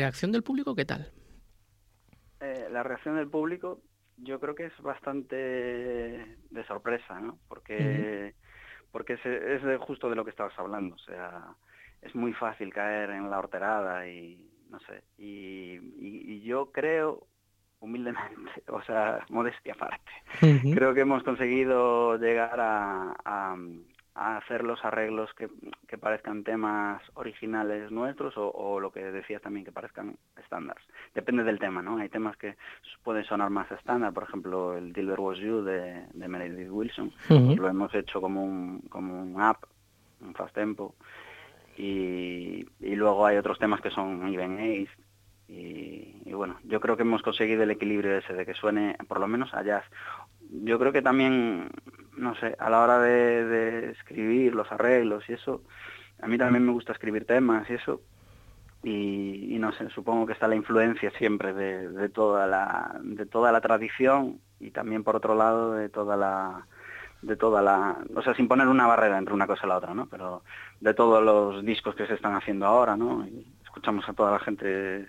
Reacción 0.08 0.32
del 0.32 0.44
público 0.44 0.74
qué 0.74 0.86
tal? 0.86 1.12
Eh, 2.40 2.70
la 2.72 2.82
reacción 2.82 3.18
del 3.18 3.28
público 3.28 3.82
yo 4.18 4.40
creo 4.40 4.56
que 4.56 4.68
es 4.68 4.82
bastante 4.82 5.36
de 5.36 6.64
sorpresa, 6.66 7.20
¿no? 7.20 7.38
Porque, 7.50 8.34
porque 8.92 9.14
es, 9.14 9.26
es 9.26 9.82
justo 9.82 10.10
de 10.10 10.16
lo 10.16 10.24
que 10.24 10.32
estabas 10.32 10.58
hablando, 10.58 10.96
o 10.96 11.00
sea, 11.00 11.56
es 12.02 12.16
muy 12.16 12.34
fácil 12.34 12.74
caer 12.74 13.10
en 13.10 13.30
la 13.30 13.38
horterada 13.40 14.08
y 14.08 14.50
no 14.70 14.80
sé, 14.80 15.04
y, 15.18 16.42
yo 16.42 16.72
creo, 16.72 17.28
humildemente, 17.80 18.64
o 18.70 18.82
sea, 18.84 19.26
modestia 19.30 19.74
aparte, 19.74 20.12
creo 20.74 20.94
que 20.94 21.02
hemos 21.02 21.22
conseguido 21.24 22.18
llegar 22.18 22.60
a, 22.62 23.14
a 23.26 23.58
hacer 24.18 24.64
los 24.64 24.84
arreglos 24.84 25.32
que, 25.36 25.48
que, 25.88 25.98
parezcan 25.98 26.44
temas 26.44 27.02
originales 27.14 27.92
nuestros 27.92 28.34
o, 28.36 28.80
lo 28.80 28.92
que 28.92 29.04
decías 29.12 29.42
también 29.42 29.64
que 29.64 29.72
parezcan 29.72 30.18
estándares. 30.38 30.84
Depende 31.14 31.44
del 31.44 31.60
tema, 31.60 31.82
¿no? 31.82 31.98
Hay 31.98 32.10
temas 32.10 32.36
que 32.38 32.58
pueden 33.04 33.24
sonar 33.26 33.52
más 33.52 33.72
estándar, 33.72 34.14
por 34.14 34.24
ejemplo 34.24 34.76
el 34.76 34.92
Dilber 34.92 35.20
Was 35.20 35.38
You 35.38 35.62
de, 35.62 36.06
de 36.14 36.28
Meredith 36.28 36.72
Wilson, 36.72 37.12
pues 37.28 37.58
lo 37.58 37.68
hemos 37.68 37.94
hecho 37.94 38.20
como 38.20 38.44
un, 38.44 38.82
como 38.90 39.22
un 39.22 39.40
app, 39.40 39.64
un 40.22 40.34
fast 40.34 40.56
tempo, 40.56 40.96
y, 41.78 42.66
y 42.80 42.96
luego 42.96 43.26
hay 43.26 43.38
otros 43.38 43.60
temas 43.60 43.82
que 43.82 43.92
son 43.92 44.28
even 44.28 44.58
ace, 44.60 44.90
y, 45.48 46.24
y, 46.26 46.34
bueno, 46.34 46.58
yo 46.66 46.82
creo 46.82 46.98
que 46.98 47.04
hemos 47.04 47.22
conseguido 47.22 47.64
el 47.64 47.72
equilibrio 47.72 48.18
ese 48.18 48.34
de 48.34 48.46
que 48.46 48.54
suene 48.54 48.98
por 49.08 49.20
lo 49.20 49.28
menos 49.28 49.54
a 49.54 49.64
jazz. 49.64 49.86
Yo 50.50 50.80
creo 50.80 50.92
que 50.92 51.02
también 51.02 51.70
no 52.18 52.36
sé, 52.36 52.56
a 52.60 52.70
la 52.70 52.82
hora 52.82 53.00
de, 53.00 53.92
escribir 53.92 54.56
los 54.56 54.72
arreglos 54.72 55.24
y 55.30 55.34
eso, 55.34 55.62
a 56.22 56.28
mí 56.28 56.38
también 56.38 56.66
me 56.66 56.72
gusta 56.72 56.92
escribir 56.92 57.26
temas 57.26 57.70
y 57.70 57.74
eso, 57.74 58.02
y, 58.84 59.58
no 59.60 59.72
sé, 59.74 59.90
supongo 59.90 60.26
que 60.26 60.34
está 60.34 60.48
la 60.48 60.56
influencia 60.56 61.12
siempre 61.12 61.54
de, 61.54 62.10
toda 62.10 62.48
la, 62.48 63.00
de 63.02 63.26
toda 63.26 63.52
la 63.52 63.62
tradición 63.62 64.40
y 64.60 64.72
también 64.72 65.04
por 65.04 65.16
otro 65.16 65.36
lado 65.36 65.74
de 65.74 65.90
toda 65.90 66.18
la 66.18 66.66
de 67.24 67.36
toda 67.36 67.64
la, 67.64 67.98
o 68.16 68.22
sea, 68.22 68.36
sin 68.36 68.48
poner 68.48 68.68
una 68.68 68.86
barrera 68.86 69.18
entre 69.18 69.34
una 69.34 69.48
cosa 69.48 69.66
y 69.66 69.70
la 69.70 69.78
otra, 69.78 69.96
¿no? 69.96 70.06
Pero 70.06 70.44
de 70.80 70.94
todos 70.94 71.24
los 71.24 71.66
discos 71.66 71.96
que 71.96 72.06
se 72.06 72.14
están 72.14 72.36
haciendo 72.36 72.68
ahora, 72.68 72.96
¿no? 72.96 73.26
Y 73.28 73.44
escuchamos 73.64 74.08
a 74.08 74.14
toda 74.14 74.32
la 74.34 74.40
gente, 74.40 75.08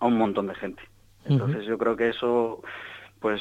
a 0.00 0.06
un 0.06 0.18
montón 0.18 0.48
de 0.48 0.56
gente. 0.56 0.82
Entonces 1.24 1.64
yo 1.66 1.78
creo 1.78 1.96
que 1.96 2.08
eso, 2.08 2.62
pues 3.20 3.40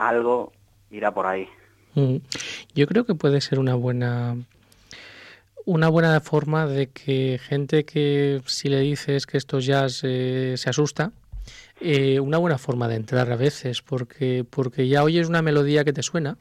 algo 0.00 0.52
irá 0.90 1.12
por 1.12 1.26
ahí. 1.26 1.48
Mm. 1.94 2.16
Yo 2.74 2.86
creo 2.86 3.04
que 3.04 3.14
puede 3.14 3.40
ser 3.40 3.58
una 3.58 3.74
buena 3.74 4.36
una 5.66 5.88
buena 5.88 6.20
forma 6.20 6.66
de 6.66 6.88
que 6.88 7.38
gente 7.42 7.84
que 7.84 8.42
si 8.46 8.68
le 8.68 8.80
dices 8.80 9.26
que 9.26 9.36
esto 9.36 9.60
ya 9.60 9.88
se, 9.88 10.56
se 10.56 10.70
asusta, 10.70 11.12
eh, 11.80 12.18
una 12.18 12.38
buena 12.38 12.58
forma 12.58 12.88
de 12.88 12.96
entrar 12.96 13.30
a 13.30 13.36
veces, 13.36 13.82
porque, 13.82 14.44
porque 14.48 14.88
ya 14.88 15.04
oyes 15.04 15.28
una 15.28 15.42
melodía 15.42 15.84
que 15.84 15.92
te 15.92 16.02
suena 16.02 16.38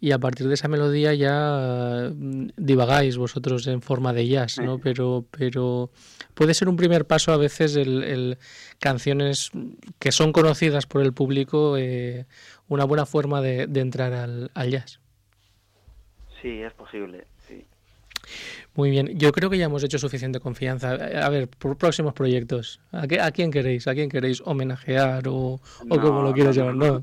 y 0.00 0.12
a 0.12 0.18
partir 0.18 0.48
de 0.48 0.54
esa 0.54 0.68
melodía 0.68 1.14
ya 1.14 2.10
mm, 2.14 2.48
divagáis 2.56 3.16
vosotros 3.16 3.66
en 3.66 3.80
forma 3.80 4.12
de 4.12 4.28
jazz, 4.28 4.58
¿no? 4.58 4.78
Pero, 4.78 5.24
pero 5.30 5.90
puede 6.34 6.54
ser 6.54 6.68
un 6.68 6.76
primer 6.76 7.06
paso 7.06 7.32
a 7.32 7.36
veces 7.36 7.76
el, 7.76 8.36
canciones 8.78 9.50
que 9.98 10.12
son 10.12 10.32
conocidas 10.32 10.86
por 10.86 11.02
el 11.02 11.12
público, 11.12 11.76
eh, 11.78 12.26
una 12.68 12.84
buena 12.84 13.06
forma 13.06 13.40
de, 13.40 13.62
entrar 13.74 14.12
al, 14.12 14.70
jazz. 14.70 15.00
Sí, 16.40 16.62
es 16.62 16.72
posible, 16.74 17.26
sí. 17.46 17.64
Muy 18.74 18.90
bien, 18.90 19.18
yo 19.18 19.32
creo 19.32 19.50
que 19.50 19.58
ya 19.58 19.66
hemos 19.66 19.84
hecho 19.84 19.98
suficiente 19.98 20.40
confianza. 20.40 20.92
A 20.92 21.28
ver, 21.28 21.48
por 21.48 21.76
próximos 21.76 22.14
proyectos, 22.14 22.80
¿a, 22.92 23.06
qué, 23.06 23.20
a 23.20 23.30
quién 23.30 23.50
queréis? 23.50 23.86
¿A 23.86 23.94
quién 23.94 24.08
queréis 24.08 24.42
homenajear 24.44 25.28
o, 25.28 25.60
o 25.88 26.00
como 26.00 26.22
lo 26.22 26.32
quieras 26.32 26.56
llamar? 26.56 26.74
No. 26.74 27.00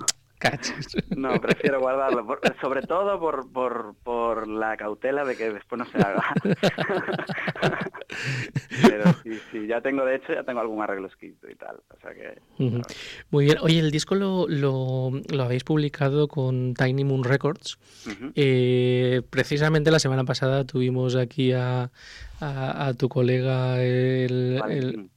No, 1.16 1.40
prefiero 1.40 1.80
guardarlo, 1.80 2.26
sobre 2.60 2.82
todo 2.82 3.20
por, 3.20 3.52
por, 3.52 3.96
por 4.04 4.48
la 4.48 4.76
cautela 4.78 5.24
de 5.24 5.36
que 5.36 5.52
después 5.52 5.80
no 5.80 5.86
se 5.86 5.98
haga. 5.98 6.24
Pero 8.82 9.14
sí, 9.24 9.32
sí, 9.52 9.68
ya 9.68 9.82
tengo, 9.82 10.04
de 10.06 10.16
hecho, 10.16 10.34
ya 10.34 10.44
tengo 10.44 10.60
algún 10.60 10.82
arreglo 10.82 11.08
escrito 11.08 11.50
y 11.50 11.56
tal. 11.56 11.78
O 11.90 12.00
sea 12.02 12.14
que, 12.14 12.42
Muy 13.30 13.46
bien. 13.46 13.58
Oye, 13.62 13.80
el 13.80 13.92
disco 13.92 14.16
lo, 14.16 14.48
lo, 14.48 15.12
lo, 15.30 15.44
habéis 15.44 15.64
publicado 15.64 16.28
con 16.28 16.74
Tiny 16.74 17.04
Moon 17.04 17.24
Records. 17.24 17.78
eh, 18.36 19.22
precisamente 19.30 19.92
la 19.92 20.00
semana 20.00 20.24
pasada 20.24 20.66
tuvimos 20.66 21.16
aquí 21.16 21.54
a, 21.54 21.92
a, 22.40 22.94
tu 22.98 23.08
colega 23.10 23.82
el 23.84 25.10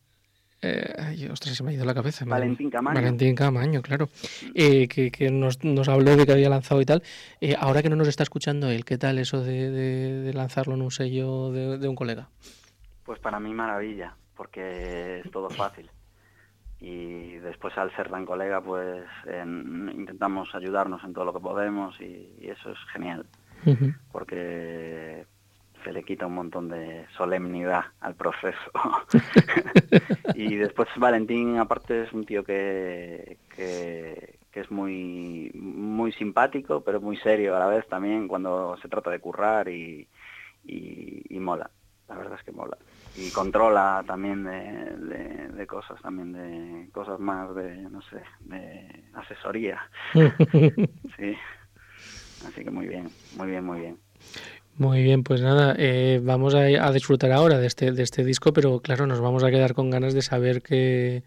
eh, 0.67 0.95
ay, 0.99 1.27
ostras, 1.27 1.55
se 1.55 1.63
me 1.63 1.71
ha 1.71 1.75
ido 1.75 1.85
la 1.85 1.93
cabeza. 1.93 2.25
Valentín 2.25 2.71
Camaño. 2.71 2.95
Valentín 2.95 3.35
Camaño, 3.35 3.83
claro. 3.83 4.09
Eh, 4.55 4.89
que, 4.89 5.11
que 5.11 5.31
nos, 5.31 5.63
nos, 5.63 5.91
habló 5.91 6.17
de 6.17 6.25
que 6.25 6.33
había 6.33 6.49
lanzado 6.49 6.81
y 6.81 6.87
tal. 6.87 7.03
Eh, 7.43 7.55
ahora 7.59 7.83
que 7.83 7.91
no 7.91 7.97
nos 7.97 8.09
está 8.09 8.23
escuchando 8.23 8.71
él, 8.71 8.87
¿qué 8.87 8.97
tal 8.97 9.19
eso 9.19 9.43
de, 9.43 9.71
de, 9.71 10.33
lanzarlo 10.33 10.75
en 10.75 10.81
un 10.81 10.91
sello 10.91 11.53
de, 11.53 11.87
un 11.87 11.95
colega? 11.95 12.31
Pues 13.05 13.19
para 13.19 13.39
mí 13.39 13.53
maravilla, 13.53 14.17
porque 14.35 15.21
es 15.21 15.31
todo 15.31 15.51
fácil. 15.51 15.91
Y 16.81 17.35
después 17.35 17.77
al 17.77 17.95
ser 17.95 18.09
tan 18.09 18.25
colega, 18.25 18.63
pues 18.63 19.05
intentamos 19.95 20.49
ayudarnos 20.55 21.05
en 21.05 21.13
todo 21.13 21.27
lo 21.27 21.35
que 21.35 21.41
podemos 21.41 22.01
y, 22.01 22.31
eso 22.41 22.71
es 22.71 22.79
genial. 22.91 23.27
Porque 24.11 25.27
se 25.85 25.93
le 25.93 26.03
quita 26.03 26.27
un 26.27 26.35
montón 26.35 26.69
de 26.69 27.07
solemnidad 27.17 27.85
al 28.01 28.15
proceso. 28.15 28.71
y 30.35 30.57
después 30.57 30.89
Valentín, 30.97 31.59
aparte, 31.59 32.05
es 32.05 32.13
un 32.13 32.25
tío 32.25 32.43
que, 32.43 33.39
que, 33.55 34.39
es 34.53 34.71
muy, 34.71 35.51
muy 35.55 36.13
simpático, 36.13 36.81
pero 36.83 37.01
muy 37.01 37.17
serio 37.19 37.57
a 37.57 37.59
la 37.59 37.67
vez 37.67 37.87
también 37.89 38.29
cuando 38.29 38.77
se 38.81 38.89
trata 38.89 39.11
de 39.11 39.19
currar 39.19 39.69
y, 39.69 40.09
y, 40.65 41.39
mola. 41.41 41.71
La 42.09 42.17
verdad 42.17 42.39
es 42.39 42.45
que 42.45 42.53
mola. 42.53 42.79
Y 43.17 43.31
controla 43.31 44.05
también 44.07 44.45
de, 44.45 45.49
de, 45.53 45.67
cosas, 45.67 46.01
también 46.01 46.33
de 46.33 46.89
cosas 46.93 47.19
más 47.19 47.55
de, 47.55 47.77
no 47.91 48.01
sé, 48.03 48.23
de 48.41 49.05
asesoría. 49.15 49.83
sí. 50.15 51.37
Así 52.47 52.63
que 52.63 52.71
muy 52.71 52.87
bien, 52.87 53.09
muy 53.37 53.49
bien, 53.49 53.65
muy 53.65 53.81
bien. 53.81 53.99
Muy 54.77 55.05
bien, 55.05 55.23
pues 55.23 55.41
nada, 55.41 55.77
eh, 55.79 56.21
vamos 56.21 56.53
a, 56.57 56.91
disfrutar 56.91 57.31
ahora 57.31 57.59
de 57.61 57.67
este, 57.69 57.93
de 57.93 58.03
este 58.03 58.25
disco, 58.25 58.53
pero 58.53 58.81
claro, 58.81 59.07
nos 59.07 59.21
vamos 59.21 59.45
a 59.45 59.51
quedar 59.53 59.73
con 59.73 59.89
ganas 59.89 60.15
de 60.15 60.23
saber 60.23 60.63
qué, 60.63 61.23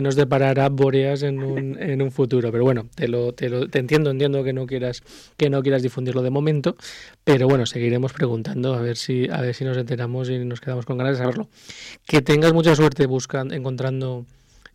nos 0.00 0.16
deparará 0.16 0.70
Boreas 0.70 1.22
en 1.22 1.42
un, 1.42 1.76
en 1.80 2.00
un 2.00 2.10
futuro. 2.10 2.50
Pero 2.50 2.64
bueno, 2.64 2.88
te 2.94 3.06
lo, 3.06 3.34
te 3.34 3.50
lo 3.50 3.68
te 3.68 3.80
entiendo, 3.80 4.08
entiendo 4.08 4.42
que 4.44 4.54
no 4.54 4.66
quieras, 4.66 5.02
que 5.36 5.50
no 5.50 5.62
quieras 5.62 5.82
difundirlo 5.82 6.22
de 6.22 6.30
momento, 6.30 6.74
pero 7.22 7.46
bueno, 7.48 7.66
seguiremos 7.66 8.14
preguntando 8.14 8.72
a 8.72 8.80
ver 8.80 8.96
si, 8.96 9.28
a 9.30 9.42
ver 9.42 9.54
si 9.54 9.64
nos 9.66 9.76
enteramos 9.76 10.30
y 10.30 10.38
nos 10.38 10.62
quedamos 10.62 10.86
con 10.86 10.96
ganas 10.96 11.18
de 11.18 11.22
saberlo. 11.22 11.48
Que 12.06 12.22
tengas 12.22 12.54
mucha 12.54 12.74
suerte 12.74 13.04
buscando, 13.06 13.54
encontrando 13.54 14.24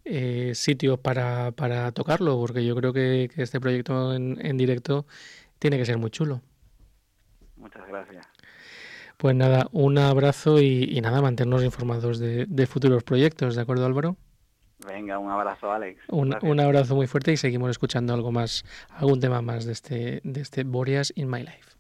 eh, 0.06 0.52
sitios 0.54 1.00
para, 1.00 1.54
para 1.54 1.92
tocarlo, 1.92 2.38
porque 2.38 2.64
yo 2.64 2.76
creo 2.76 2.94
que, 2.94 3.32
este 3.38 3.60
proyecto 3.60 4.14
en, 4.14 4.38
en 4.46 4.58
directo 4.58 5.08
tiene 5.58 5.80
que 5.80 5.86
ser 5.86 5.98
muy 5.98 6.12
chulo. 6.12 6.42
Muchas 7.82 7.90
gracias. 7.90 8.28
Pues 9.18 9.36
nada, 9.36 9.68
un 9.72 9.98
abrazo 9.98 10.60
y, 10.62 11.00
nada, 11.02 11.22
mantenernos 11.22 11.64
informados 11.64 12.20
de, 12.20 12.68
futuros 12.68 13.04
proyectos, 13.04 13.56
¿de 13.56 13.62
acuerdo 13.62 13.86
Álvaro? 13.86 14.18
Venga, 14.88 15.20
un 15.20 15.30
abrazo 15.30 15.72
Alex. 15.72 16.02
Un, 16.10 16.36
un, 16.42 16.60
abrazo 16.60 16.96
muy 16.96 17.06
fuerte 17.06 17.32
y 17.32 17.38
seguimos 17.38 17.70
escuchando 17.70 18.16
algo 18.16 18.32
más, 18.32 18.64
algún 18.90 19.20
tema 19.20 19.44
más 19.44 19.66
de 19.66 19.74
este, 19.74 20.22
de 20.24 20.42
este 20.42 20.64
Boreas 20.64 21.14
in 21.16 21.30
My 21.30 21.44
Life. 21.44 21.76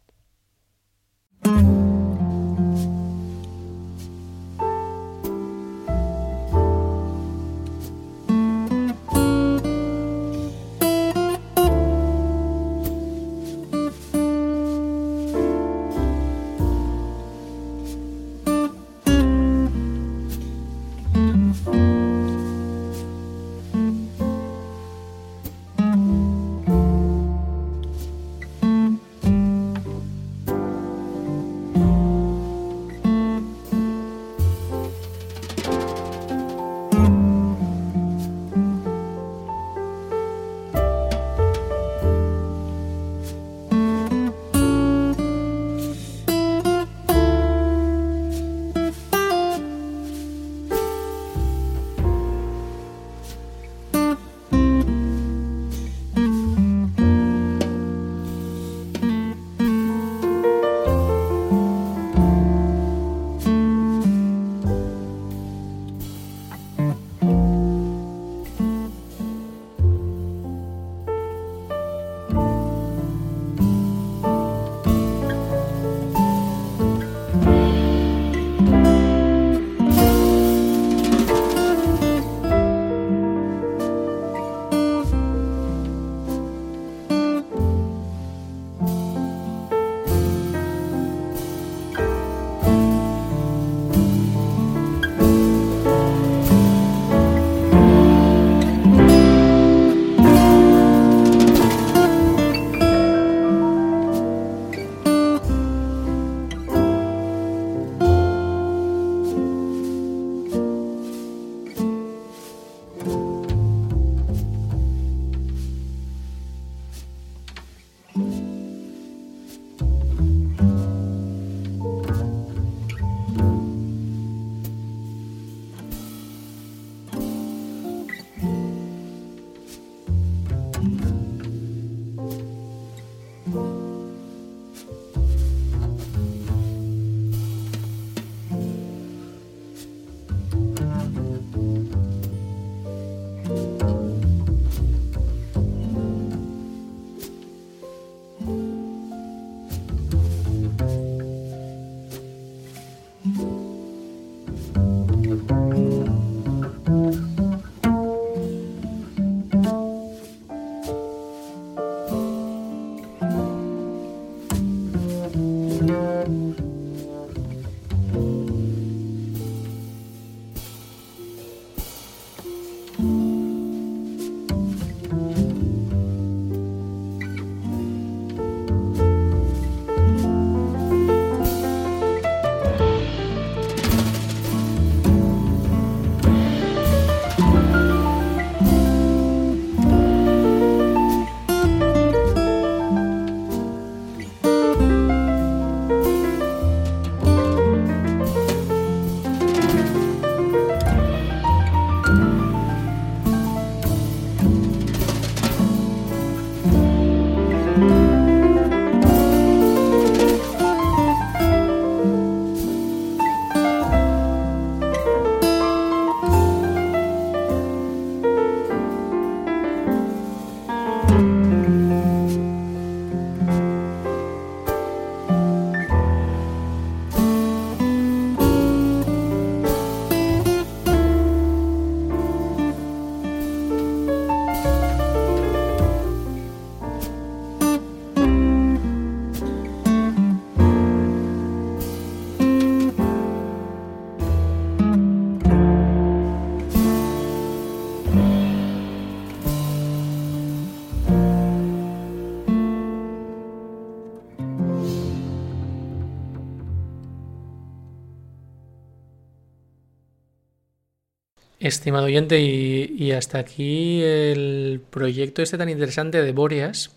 Estimado 261.71 262.07
oyente, 262.07 262.41
y, 262.41 263.13
hasta 263.13 263.39
aquí 263.39 264.03
el 264.03 264.81
proyecto 264.89 265.41
este 265.41 265.57
tan 265.57 265.69
interesante 265.69 266.21
de 266.21 266.33
Boreas 266.33 266.91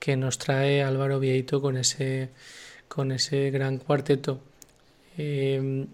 que 0.00 0.16
nos 0.16 0.36
trae 0.36 0.82
Álvaro 0.82 1.20
Vieito 1.20 1.62
con 1.62 1.76
ese, 1.76 2.30
con 2.88 3.12
ese 3.12 3.52
gran 3.52 3.78
cuarteto. 3.78 4.40
Em, 5.16 5.86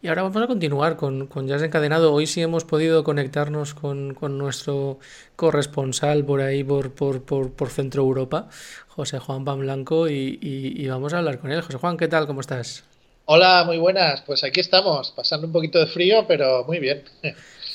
y 0.00 0.06
ahora 0.06 0.22
vamos 0.22 0.40
a 0.40 0.46
continuar 0.46 0.94
con, 0.96 1.26
con 1.26 1.48
Jazz 1.48 1.62
Encadenado. 1.62 2.12
Hoy 2.14 2.28
sí 2.28 2.40
hemos 2.40 2.64
podido 2.64 3.02
conectarnos 3.02 3.74
con, 3.74 4.16
nuestro 4.38 5.00
corresponsal 5.34 6.24
por 6.24 6.42
ahí, 6.42 6.62
por, 6.62 6.92
por, 6.92 7.22
por, 7.24 7.68
Centro 7.70 8.02
Europa, 8.02 8.48
José 8.86 9.18
Juan 9.18 9.44
Pan 9.44 9.58
Blanco, 9.58 10.08
y 10.08 10.86
vamos 10.86 11.14
a 11.14 11.18
hablar 11.18 11.40
con 11.40 11.50
él. 11.50 11.62
José 11.62 11.78
Juan, 11.78 11.96
¿qué 11.96 12.06
tal? 12.06 12.28
¿Cómo 12.28 12.42
estás? 12.42 12.84
Hola, 13.28 13.64
muy 13.66 13.76
buenas. 13.78 14.22
Pues 14.22 14.44
aquí 14.44 14.60
estamos, 14.60 15.10
pasando 15.10 15.48
un 15.48 15.52
poquito 15.52 15.80
de 15.80 15.88
frío, 15.88 16.26
pero 16.28 16.62
muy 16.64 16.78
bien. 16.78 17.02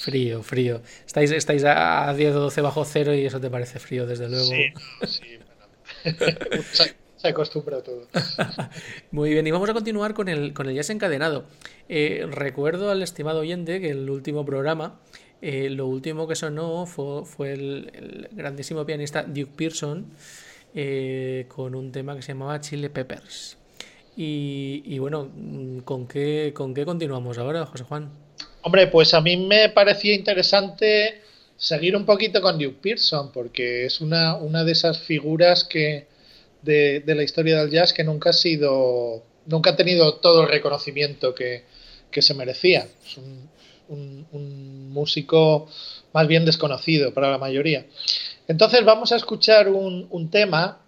Frío, 0.02 0.41
frío. 0.41 0.82
Estáis, 1.06 1.30
estáis 1.30 1.64
a 1.64 2.12
10 2.12 2.36
o 2.36 2.39
12 2.39 2.62
bajo 2.62 2.84
cero 2.86 3.14
y 3.14 3.24
eso 3.24 3.39
te 3.39 3.52
parece 3.52 3.78
frío, 3.78 4.08
desde 4.08 4.28
luego. 4.30 4.45
Sí, 4.45 4.74
sí, 5.06 5.38
bueno. 6.04 6.64
se, 7.18 7.28
acostumbra 7.28 7.84
todo. 7.84 8.08
Muy 9.12 9.30
bien, 9.30 9.45
y 9.45 9.52
vamos 9.52 9.70
a 9.70 9.74
continuar 9.76 10.16
con 10.16 10.28
el, 10.28 10.56
con 10.56 10.68
el 10.68 10.74
jazz 10.74 10.89
encadenado. 10.89 11.45
Eh, 11.88 12.26
recuerdo 12.32 12.89
al 12.89 13.04
estimado 13.04 13.41
oyente 13.41 13.80
que 13.80 13.91
el 13.91 14.10
último 14.10 14.43
programa, 14.43 14.99
eh, 15.39 15.70
lo 15.70 15.86
último 15.86 16.28
que 16.28 16.34
sonó 16.34 16.88
fue, 16.88 17.24
fue 17.24 17.54
el, 17.54 18.28
grandísimo 18.32 18.84
pianista 18.88 19.22
Duke 19.22 19.52
Pearson 19.56 20.08
eh, 20.74 21.45
con 21.47 21.76
un 21.76 21.91
tema 21.91 22.16
que 22.16 22.24
se 22.24 22.30
llamaba 22.30 22.60
Chile 22.60 22.89
Peppers. 22.89 23.56
Y, 24.18 24.82
y 24.84 24.97
bueno, 24.97 25.30
¿con 25.86 26.08
qué, 26.08 26.54
¿con 26.56 26.74
qué 26.74 26.86
continuamos 26.86 27.38
ahora, 27.38 27.68
José 27.68 27.84
Juan? 27.84 28.10
Hombre, 28.64 28.88
pues 28.88 29.14
a 29.14 29.22
mí 29.22 29.38
me 29.38 29.70
parecía 29.70 30.14
interesante 30.14 31.22
seguir 31.57 31.95
un 31.95 32.05
poquito 32.05 32.41
con 32.41 32.59
Duke 32.59 32.78
Pearson, 32.82 33.32
porque 33.32 33.86
es 33.86 34.01
una, 34.01 34.36
una 34.36 34.64
de 34.64 34.72
esas 34.72 34.99
figuras 34.99 35.64
que 35.64 36.07
de, 36.62 37.03
la 37.05 37.24
historia 37.24 37.59
del 37.59 37.72
jazz 37.72 37.91
que 37.91 38.03
nunca 38.03 38.30
ha 38.30 38.34
sido, 38.34 39.24
nunca 39.47 39.72
ha 39.72 39.76
tenido 39.76 40.16
todo 40.16 40.43
el 40.43 40.49
reconocimiento 40.49 41.34
que, 41.34 41.64
se 42.12 42.34
merecía. 42.36 42.88
Es 43.05 43.18
un, 43.18 43.49
músico 44.91 45.70
más 46.14 46.28
bien 46.28 46.45
desconocido 46.45 47.14
para 47.14 47.32
la 47.32 47.38
mayoría. 47.38 47.86
Entonces 48.47 48.84
vamos 48.84 49.12
a 49.12 49.16
escuchar 49.16 49.70
un, 49.70 50.07
un 50.09 50.30
tema 50.30 50.82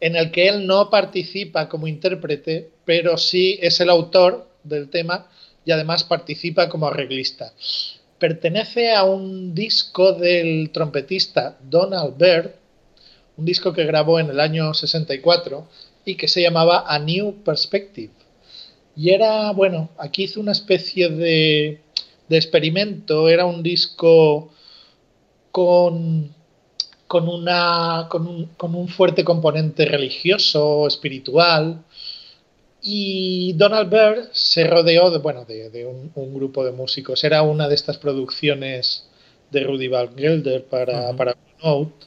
en 0.00 0.16
el 0.16 0.30
que 0.30 0.48
él 0.48 0.66
no 0.66 0.90
participa 0.90 1.68
como 1.68 1.86
intérprete, 1.86 2.70
pero 2.84 3.18
sí 3.18 3.58
es 3.60 3.80
el 3.80 3.90
autor 3.90 4.48
del 4.64 4.88
tema 4.88 5.28
y 5.68 5.70
además 5.70 6.02
participa 6.02 6.70
como 6.70 6.86
arreglista. 6.86 7.52
Pertenece 8.18 8.94
a 8.94 9.04
un 9.04 9.54
disco 9.54 10.14
del 10.14 10.70
trompetista 10.70 11.58
Donald 11.60 12.16
Byrd, 12.16 12.52
un 13.36 13.44
disco 13.44 13.74
que 13.74 13.84
grabó 13.84 14.18
en 14.18 14.30
el 14.30 14.40
año 14.40 14.72
64 14.72 15.68
y 16.06 16.14
que 16.14 16.26
se 16.26 16.40
llamaba 16.40 16.84
A 16.88 16.98
New 16.98 17.42
Perspective. 17.44 18.14
Y 18.96 19.10
era, 19.10 19.52
bueno, 19.52 19.90
aquí 19.98 20.22
hizo 20.22 20.40
una 20.40 20.52
especie 20.52 21.10
de, 21.10 21.82
experimento, 22.30 23.28
era 23.28 23.44
un 23.44 23.62
disco 23.62 24.50
con, 25.52 26.34
con, 27.06 27.28
una, 27.28 28.06
con, 28.08 28.26
un, 28.26 28.46
con 28.56 28.74
un 28.74 28.88
fuerte 28.88 29.22
componente 29.22 29.84
religioso, 29.84 30.86
espiritual, 30.86 31.84
y 32.90 33.52
Donald 33.52 33.90
Byrd 33.90 34.30
se 34.32 34.66
rodeó 34.66 35.10
de, 35.10 35.18
bueno, 35.18 35.44
de, 35.44 35.84
un, 35.84 36.34
grupo 36.34 36.64
de 36.64 36.72
músicos. 36.72 37.22
Era 37.22 37.42
una 37.42 37.68
de 37.68 37.74
estas 37.74 37.98
producciones 37.98 39.04
de 39.50 39.62
Rudy 39.62 39.88
Van 39.88 40.16
Gelder 40.16 40.64
para, 40.64 41.14
para 41.14 41.36
Note 41.62 42.06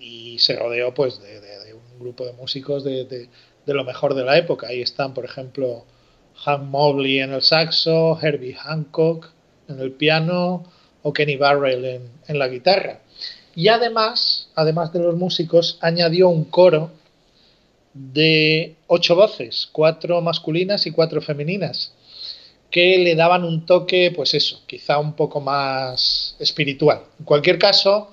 y 0.00 0.40
se 0.40 0.56
rodeó 0.56 0.92
pues 0.92 1.22
de, 1.22 1.72
un 1.72 2.00
grupo 2.00 2.26
de 2.26 2.32
músicos 2.32 2.82
de, 2.82 3.28
lo 3.64 3.84
mejor 3.84 4.14
de 4.14 4.24
la 4.24 4.36
época. 4.36 4.66
Ahí 4.66 4.82
están, 4.82 5.14
por 5.14 5.24
ejemplo, 5.24 5.84
Hank 6.34 6.64
Mobley 6.64 7.20
en 7.20 7.32
el 7.32 7.42
saxo, 7.42 8.18
Herbie 8.20 8.56
Hancock 8.56 9.30
en 9.68 9.78
el 9.78 9.92
piano 9.92 10.64
o 11.02 11.12
Kenny 11.12 11.36
Barrell 11.36 11.84
en, 11.84 12.10
en 12.26 12.38
la 12.40 12.48
guitarra. 12.48 13.02
Y 13.54 13.68
además, 13.68 14.48
además 14.56 14.92
de 14.92 14.98
los 14.98 15.14
músicos, 15.14 15.78
añadió 15.80 16.28
un 16.28 16.42
coro 16.42 16.90
de 17.94 18.76
ocho 18.86 19.14
voces, 19.14 19.68
cuatro 19.72 20.20
masculinas 20.20 20.86
y 20.86 20.92
cuatro 20.92 21.20
femeninas, 21.20 21.92
que 22.70 22.98
le 22.98 23.14
daban 23.14 23.44
un 23.44 23.66
toque, 23.66 24.12
pues 24.14 24.34
eso, 24.34 24.62
quizá 24.66 24.98
un 24.98 25.14
poco 25.14 25.40
más 25.40 26.36
espiritual. 26.38 27.02
En 27.18 27.24
cualquier 27.24 27.58
caso, 27.58 28.10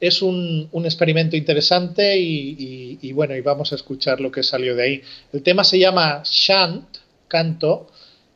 es 0.00 0.20
un, 0.22 0.68
experimento 0.84 1.36
interesante 1.36 2.18
y, 2.18 3.12
bueno, 3.12 3.34
y 3.34 3.40
vamos 3.40 3.72
a 3.72 3.76
escuchar 3.76 4.20
lo 4.20 4.30
que 4.30 4.42
salió 4.42 4.76
de 4.76 4.82
ahí. 4.82 5.02
El 5.32 5.42
tema 5.42 5.64
se 5.64 5.78
llama 5.78 6.22
Shant, 6.24 6.98
canto, 7.28 7.88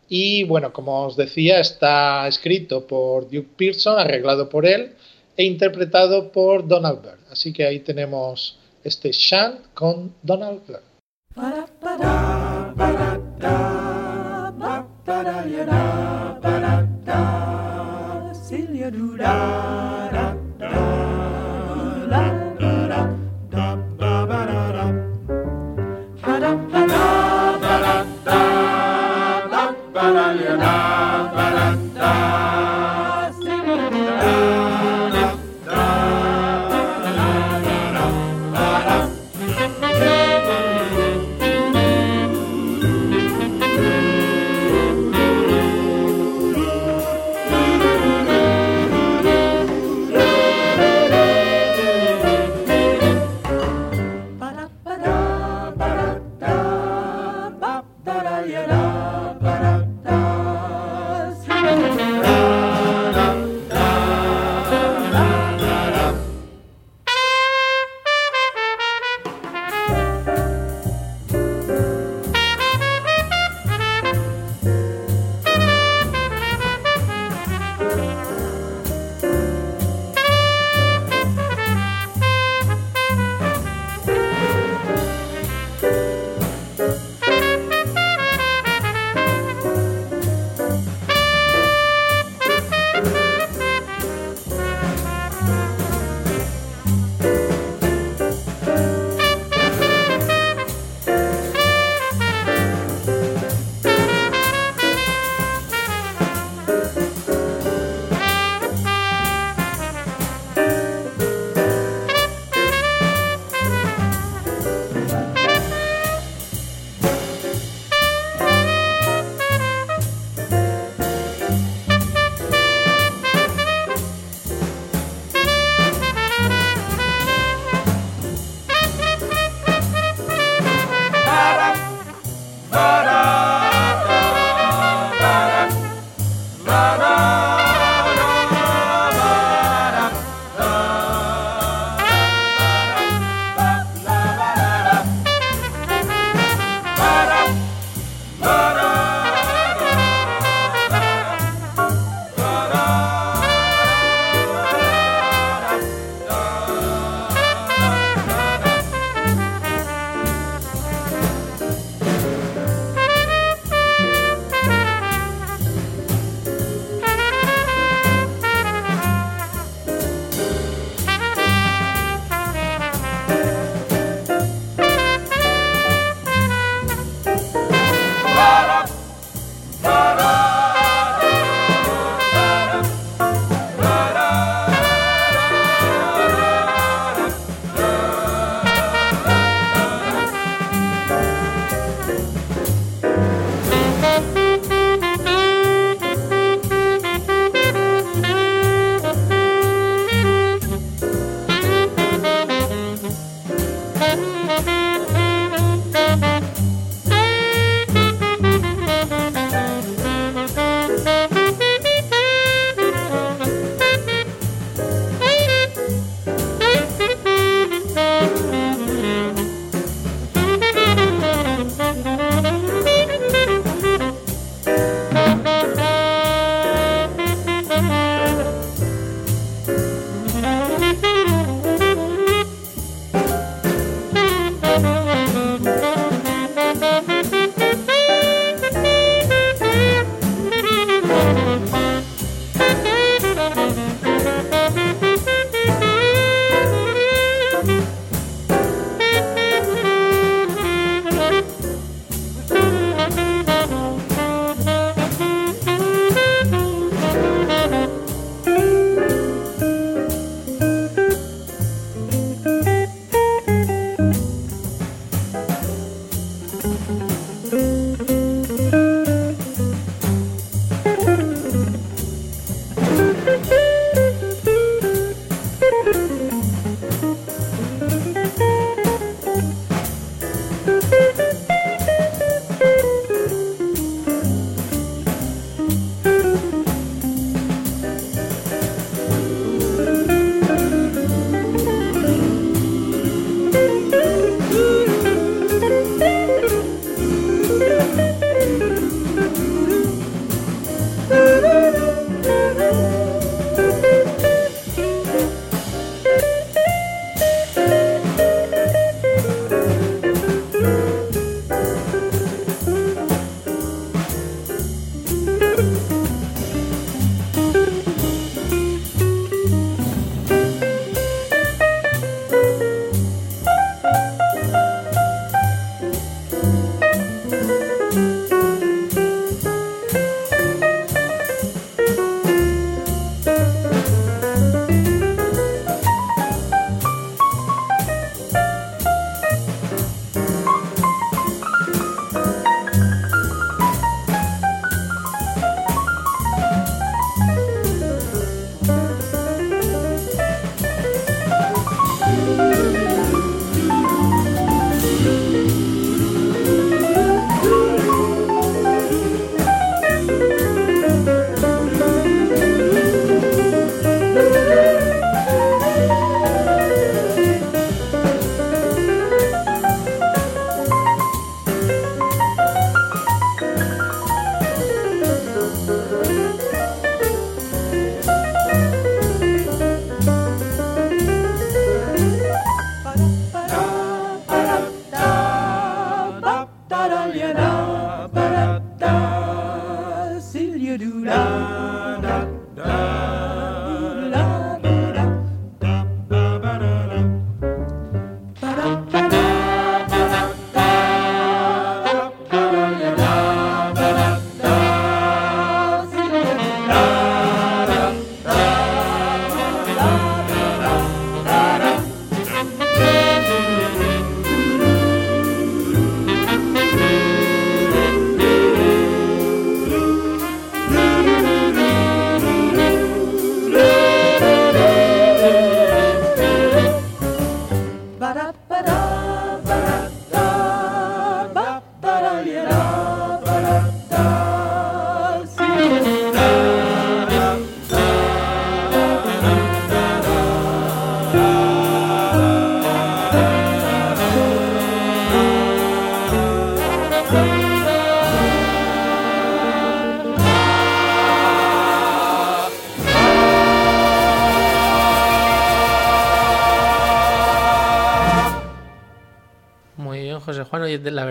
y 0.08 0.42
bueno, 0.44 0.72
como 0.72 1.04
os 1.04 1.16
decía, 1.16 1.60
está 1.60 2.26
escrito 2.26 2.86
por 2.86 3.24
Duke 3.30 3.50
Pearson, 3.56 3.98
arreglado 3.98 4.48
por 4.48 4.66
él 4.66 4.94
e 5.36 5.44
interpretado 5.44 6.32
por 6.32 6.66
Donald 6.66 7.02
Byrd. 7.02 7.20
Así 7.30 7.52
que 7.52 7.64
ahí 7.64 7.80
tenemos 7.80 8.58
este 8.84 9.12
Shan 9.12 9.60
con 9.74 10.14
Donald 10.22 10.62
Clark. 10.64 10.84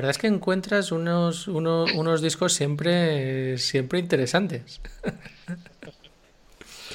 Verdad 0.10 0.18
es 0.18 0.22
que 0.22 0.36
encuentras 0.36 0.91
unos, 0.91 1.47
unos, 1.47 1.93
unos 1.93 2.22
discos 2.24 2.53
siempre, 2.53 3.60
siempre 3.60 3.99
interesantes. 3.99 4.82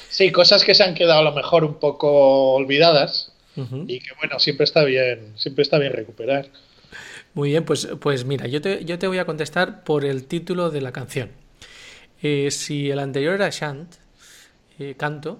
Sí, 0.09 0.33
cosas 0.33 0.65
que 0.65 0.75
se 0.75 0.83
han 0.83 0.95
quedado 0.95 1.19
a 1.19 1.23
lo 1.23 1.33
mejor 1.33 1.63
un 1.63 1.75
poco 1.75 2.55
olvidadas 2.55 3.31
y 3.55 3.99
que 3.99 4.09
bueno, 4.17 4.37
siempre 4.39 4.65
está 4.65 4.83
bien, 4.83 5.31
siempre 5.37 5.61
está 5.61 5.79
bien 5.79 5.93
recuperar. 5.93 6.49
Muy 7.33 7.51
bien, 7.51 7.63
pues, 7.63 7.87
pues 8.01 8.25
mira, 8.25 8.47
yo 8.47 8.61
te, 8.61 8.83
yo 8.83 8.99
te 8.99 9.07
voy 9.07 9.19
a 9.19 9.25
contestar 9.25 9.85
por 9.85 10.03
el 10.03 10.25
título 10.25 10.69
de 10.69 10.81
la 10.81 10.91
canción. 10.91 11.31
Eh, 12.21 12.51
si 12.51 12.91
el 12.91 12.99
anterior 12.99 13.35
era 13.35 13.49
Shant, 13.49 13.95
eh, 14.77 14.95
canto, 14.97 15.39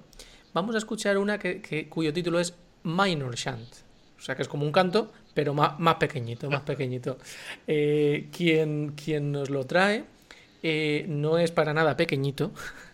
vamos 0.53 0.76
a 0.76 0.78
escuchar 0.78 1.17
una 1.17 1.39
que, 1.39 1.89
cuyo 1.89 2.13
título 2.13 2.39
es 2.39 2.53
Minor 2.84 3.36
Shant. 3.36 3.67
O 4.17 4.21
sea 4.21 4.36
que 4.36 4.43
es 4.43 4.47
como 4.47 4.65
un 4.65 4.71
canto, 4.71 5.11
pero 5.36 5.53
más, 5.53 5.79
más 5.79 5.95
pequeñito, 5.95 6.49
más 6.49 6.61
pequeñito. 6.71 7.19
Eh, 7.67 8.29
quien, 8.36 8.93
quien, 8.93 9.31
nos 9.31 9.51
lo 9.51 9.65
trae 9.65 10.05
no 11.07 11.38
es 11.38 11.51
para 11.51 11.75
nada 11.75 11.95
pequeñito 11.95 12.51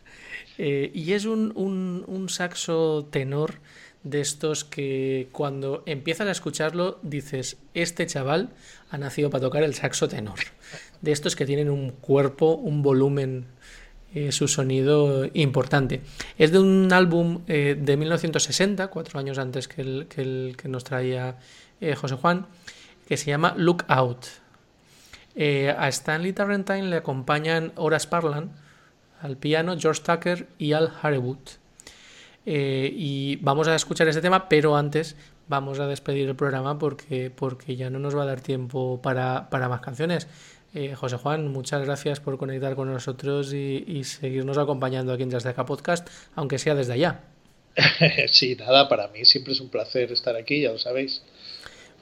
y 0.57 1.13
es 1.13 1.23
un, 1.23 1.53
un, 1.55 2.03
un 2.05 2.27
saxo 2.27 3.07
tenor 3.09 3.59
de 4.03 4.21
estos 4.21 4.63
que 4.63 5.29
cuando 5.31 5.83
empiezas 5.85 6.27
a 6.27 6.31
escucharlo 6.31 6.99
dices, 7.01 7.57
este 7.73 8.05
chaval 8.07 8.49
ha 8.89 8.97
nacido 8.97 9.29
para 9.29 9.41
tocar 9.41 9.63
el 9.63 9.73
saxo 9.73 10.07
tenor. 10.07 10.39
De 11.01 11.11
estos 11.11 11.35
que 11.35 11.45
tienen 11.45 11.69
un 11.69 11.91
cuerpo, 11.91 12.55
un 12.55 12.81
volumen, 12.81 13.45
eh, 14.13 14.31
su 14.31 14.47
sonido 14.47 15.29
importante. 15.33 16.01
Es 16.37 16.51
de 16.51 16.59
un 16.59 16.91
álbum 16.91 17.41
eh, 17.47 17.77
de 17.79 17.97
1960, 17.97 18.87
cuatro 18.87 19.19
años 19.19 19.37
antes 19.37 19.67
que 19.67 19.81
el 19.81 20.55
que, 20.57 20.67
nos 20.67 20.83
traía 20.83 21.37
eh, 21.81 21.95
José 21.95 22.15
Juan, 22.15 22.47
que 23.07 23.17
se 23.17 23.31
llama 23.31 23.53
Look 23.57 23.83
Out. 23.87 24.25
a 25.77 25.87
Stanley 25.89 26.33
Tarrantine 26.33 26.89
le 26.89 26.97
acompañan 26.97 27.73
Horace 27.75 28.07
Parlan 28.07 28.51
al 29.21 29.37
piano, 29.37 29.75
George 29.79 30.01
Tucker 30.03 30.47
y 30.57 30.73
Al 30.73 30.91
Harewood. 31.01 31.61
Eh, 32.45 32.91
y 32.95 33.35
vamos 33.37 33.67
a 33.67 33.75
escuchar 33.75 34.07
este 34.07 34.21
tema, 34.21 34.49
pero 34.49 34.75
antes 34.75 35.15
vamos 35.47 35.79
a 35.79 35.87
despedir 35.87 36.27
el 36.27 36.35
programa 36.35 36.79
porque, 36.79 37.29
porque 37.29 37.75
ya 37.75 37.89
no 37.89 37.99
nos 37.99 38.17
va 38.17 38.23
a 38.23 38.25
dar 38.25 38.41
tiempo 38.41 38.99
para, 39.01 39.47
más 39.51 39.81
canciones. 39.81 40.27
Eh, 40.73 40.95
José 40.95 41.17
Juan, 41.17 41.49
muchas 41.49 41.83
gracias 41.83 42.19
por 42.19 42.37
conectar 42.37 42.75
con 42.75 42.91
nosotros 42.91 43.53
y, 43.53 44.03
seguirnos 44.05 44.57
acompañando 44.57 45.13
aquí 45.13 45.23
en 45.23 45.29
Desde 45.29 45.49
Acá 45.49 45.65
Podcast, 45.65 46.07
aunque 46.35 46.57
sea 46.57 46.75
desde 46.75 46.93
allá. 46.93 47.21
sí, 48.27 48.55
nada, 48.55 48.89
para 48.89 49.07
mí 49.09 49.25
siempre 49.25 49.53
es 49.53 49.61
un 49.61 49.69
placer 49.69 50.11
estar 50.11 50.35
aquí, 50.35 50.61
ya 50.61 50.71
lo 50.71 50.79
sabéis. 50.79 51.21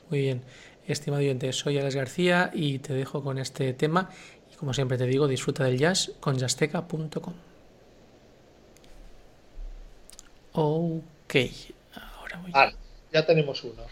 Muy 0.09 0.21
bien, 0.21 0.41
estimado 0.87 1.21
oyente, 1.21 1.53
soy 1.53 1.77
Alex 1.77 1.95
García 1.95 2.49
y 2.53 2.79
te 2.79 2.93
dejo 2.93 3.23
con 3.23 3.37
este 3.37 3.73
tema. 3.73 4.09
Y 4.51 4.55
como 4.55 4.73
siempre 4.73 4.97
te 4.97 5.05
digo, 5.05 5.27
disfruta 5.27 5.63
del 5.63 5.77
jazz 5.77 6.11
con 6.19 6.37
jazzteca.com. 6.37 7.33
Ok, 10.53 11.35
ahora 11.93 12.39
voy. 12.41 12.51
Vale, 12.51 12.75
ya 13.13 13.25
tenemos 13.25 13.63
uno. 13.63 13.83